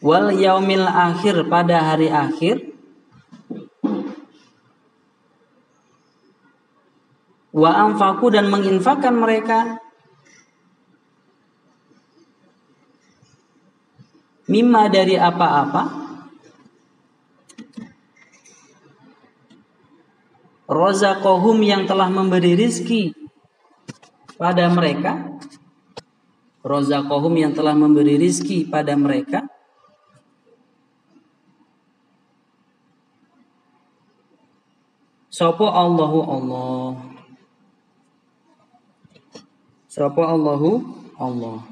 Wal 0.04 0.36
yaumil 0.36 0.84
akhir 0.84 1.48
pada 1.48 1.94
hari 1.94 2.12
akhir 2.12 2.73
wa 7.54 7.94
dan 8.34 8.50
menginfakkan 8.50 9.14
mereka. 9.14 9.78
Mimma 14.50 14.90
dari 14.92 15.16
apa-apa. 15.16 16.04
Rozaqohum 20.68 21.62
yang 21.62 21.86
telah 21.86 22.10
memberi 22.10 22.58
rizki 22.58 23.14
pada 24.36 24.68
mereka. 24.74 25.38
Rozaqohum 26.66 27.38
yang 27.38 27.54
telah 27.54 27.78
memberi 27.78 28.18
rizki 28.18 28.66
pada 28.66 28.98
mereka. 28.98 29.46
Sopo 35.34 35.66
Allahu 35.66 36.20
Allah 36.30 37.13
Sapa 39.94 40.26
Allahu 40.26 40.82
Allah. 41.22 41.70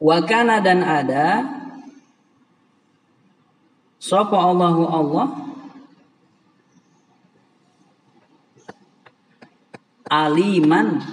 Wakana 0.00 0.64
dan 0.64 0.80
ada. 0.80 1.44
Sapa 4.00 4.32
Allahu 4.32 4.88
Allah. 4.88 5.26
Aliman. 10.08 11.04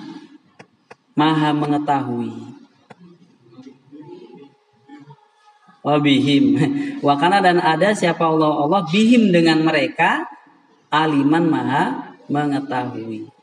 Maha 1.19 1.51
mengetahui. 1.51 2.31
Wabihim 5.83 6.55
Wakana 7.03 7.43
dan 7.43 7.59
ada 7.59 7.91
siapa? 7.91 8.23
Allah 8.23 8.55
Allah. 8.55 8.87
Bihim 8.87 9.35
dengan 9.35 9.67
mereka. 9.67 10.31
Aliman 10.87 11.51
maha 11.51 12.15
mengetahui 12.31 13.34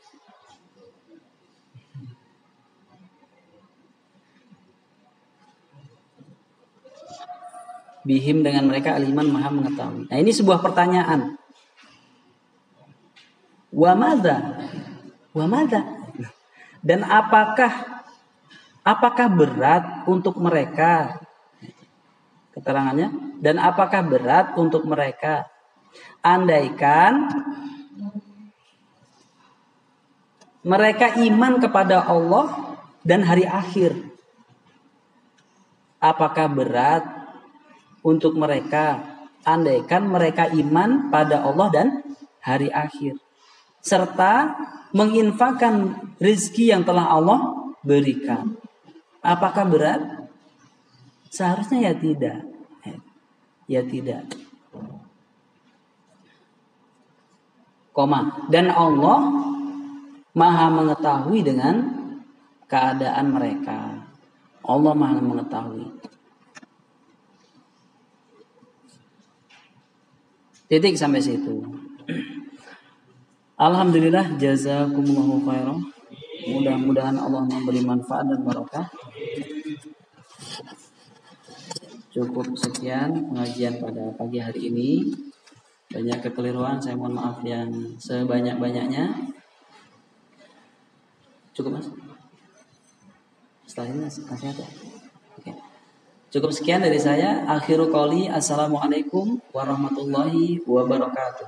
bihim 8.03 8.43
dengan 8.43 8.67
mereka 8.67 8.95
aliman 8.95 9.27
maha 9.31 9.49
mengetahui. 9.49 10.11
Nah 10.11 10.17
ini 10.19 10.31
sebuah 10.31 10.59
pertanyaan. 10.59 11.39
Wa 13.73 13.95
madza? 13.97 14.37
Wa 15.33 15.45
madza? 15.49 15.81
Dan 16.83 17.07
apakah 17.07 18.03
apakah 18.83 19.27
berat 19.31 19.83
untuk 20.05 20.37
mereka? 20.37 21.19
Keterangannya 22.53 23.41
dan 23.41 23.57
apakah 23.57 24.05
berat 24.05 24.53
untuk 24.61 24.85
mereka 24.85 25.49
andaikan 26.21 27.33
mereka 30.61 31.17
iman 31.17 31.57
kepada 31.57 32.05
Allah 32.07 32.77
dan 33.03 33.25
hari 33.25 33.43
akhir. 33.43 33.97
Apakah 35.97 36.45
berat 36.45 37.03
untuk 38.03 38.35
mereka 38.37 39.01
andaikan 39.43 40.07
mereka 40.07 40.47
iman 40.51 41.09
pada 41.09 41.43
Allah 41.43 41.67
dan 41.71 41.87
hari 42.43 42.67
akhir 42.71 43.19
serta 43.83 44.55
menginfakkan 44.95 45.99
rizki 46.23 46.71
yang 46.71 46.87
telah 46.87 47.11
Allah 47.11 47.51
berikan. 47.83 48.55
Apakah 49.19 49.67
berat? 49.67 50.01
Seharusnya 51.27 51.91
ya 51.91 51.93
tidak. 51.97 52.39
Ya 53.67 53.81
tidak. 53.83 54.23
Koma. 57.91 58.47
Dan 58.47 58.71
Allah 58.71 59.19
maha 60.33 60.67
mengetahui 60.71 61.39
dengan 61.43 61.75
keadaan 62.71 63.35
mereka. 63.35 64.07
Allah 64.63 64.93
maha 64.95 65.19
mengetahui. 65.19 65.87
Titik 70.73 70.97
sampai 70.97 71.21
situ. 71.21 71.61
Alhamdulillah 73.61 74.41
jazakumullahu 74.41 75.45
khairan. 75.45 75.77
Mudah-mudahan 76.49 77.13
Allah 77.13 77.45
memberi 77.45 77.85
manfaat 77.85 78.25
dan 78.25 78.41
barokah. 78.41 78.89
Cukup 82.09 82.57
sekian 82.57 83.13
pengajian 83.29 83.77
pada 83.77 84.17
pagi 84.17 84.41
hari 84.41 84.73
ini. 84.73 85.13
Banyak 85.93 86.25
kekeliruan, 86.25 86.81
saya 86.81 86.97
mohon 86.97 87.21
maaf 87.21 87.45
yang 87.45 87.69
sebanyak-banyaknya. 88.01 89.13
Cukup 91.53 91.77
mas? 91.77 91.85
Setelah 93.69 93.93
ini 93.93 94.09
kasih 94.09 94.49
apa? 94.57 94.92
Cukup 96.33 96.49
sekian 96.49 96.81
dari 96.81 96.97
saya. 96.97 97.45
Akhirul 97.45 97.93
qali. 97.93 98.25
Assalamualaikum 98.25 99.37
warahmatullahi 99.53 100.65
wabarakatuh. 100.65 101.45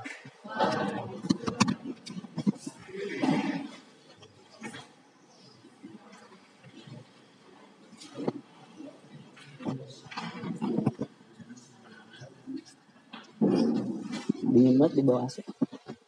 Dingin 14.46 14.78
banget 14.78 14.92
di 14.94 15.02
bawah 15.02 15.26
AC 15.26 15.42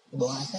di 0.07 0.14
bawah 0.14 0.39
AC 0.39 0.55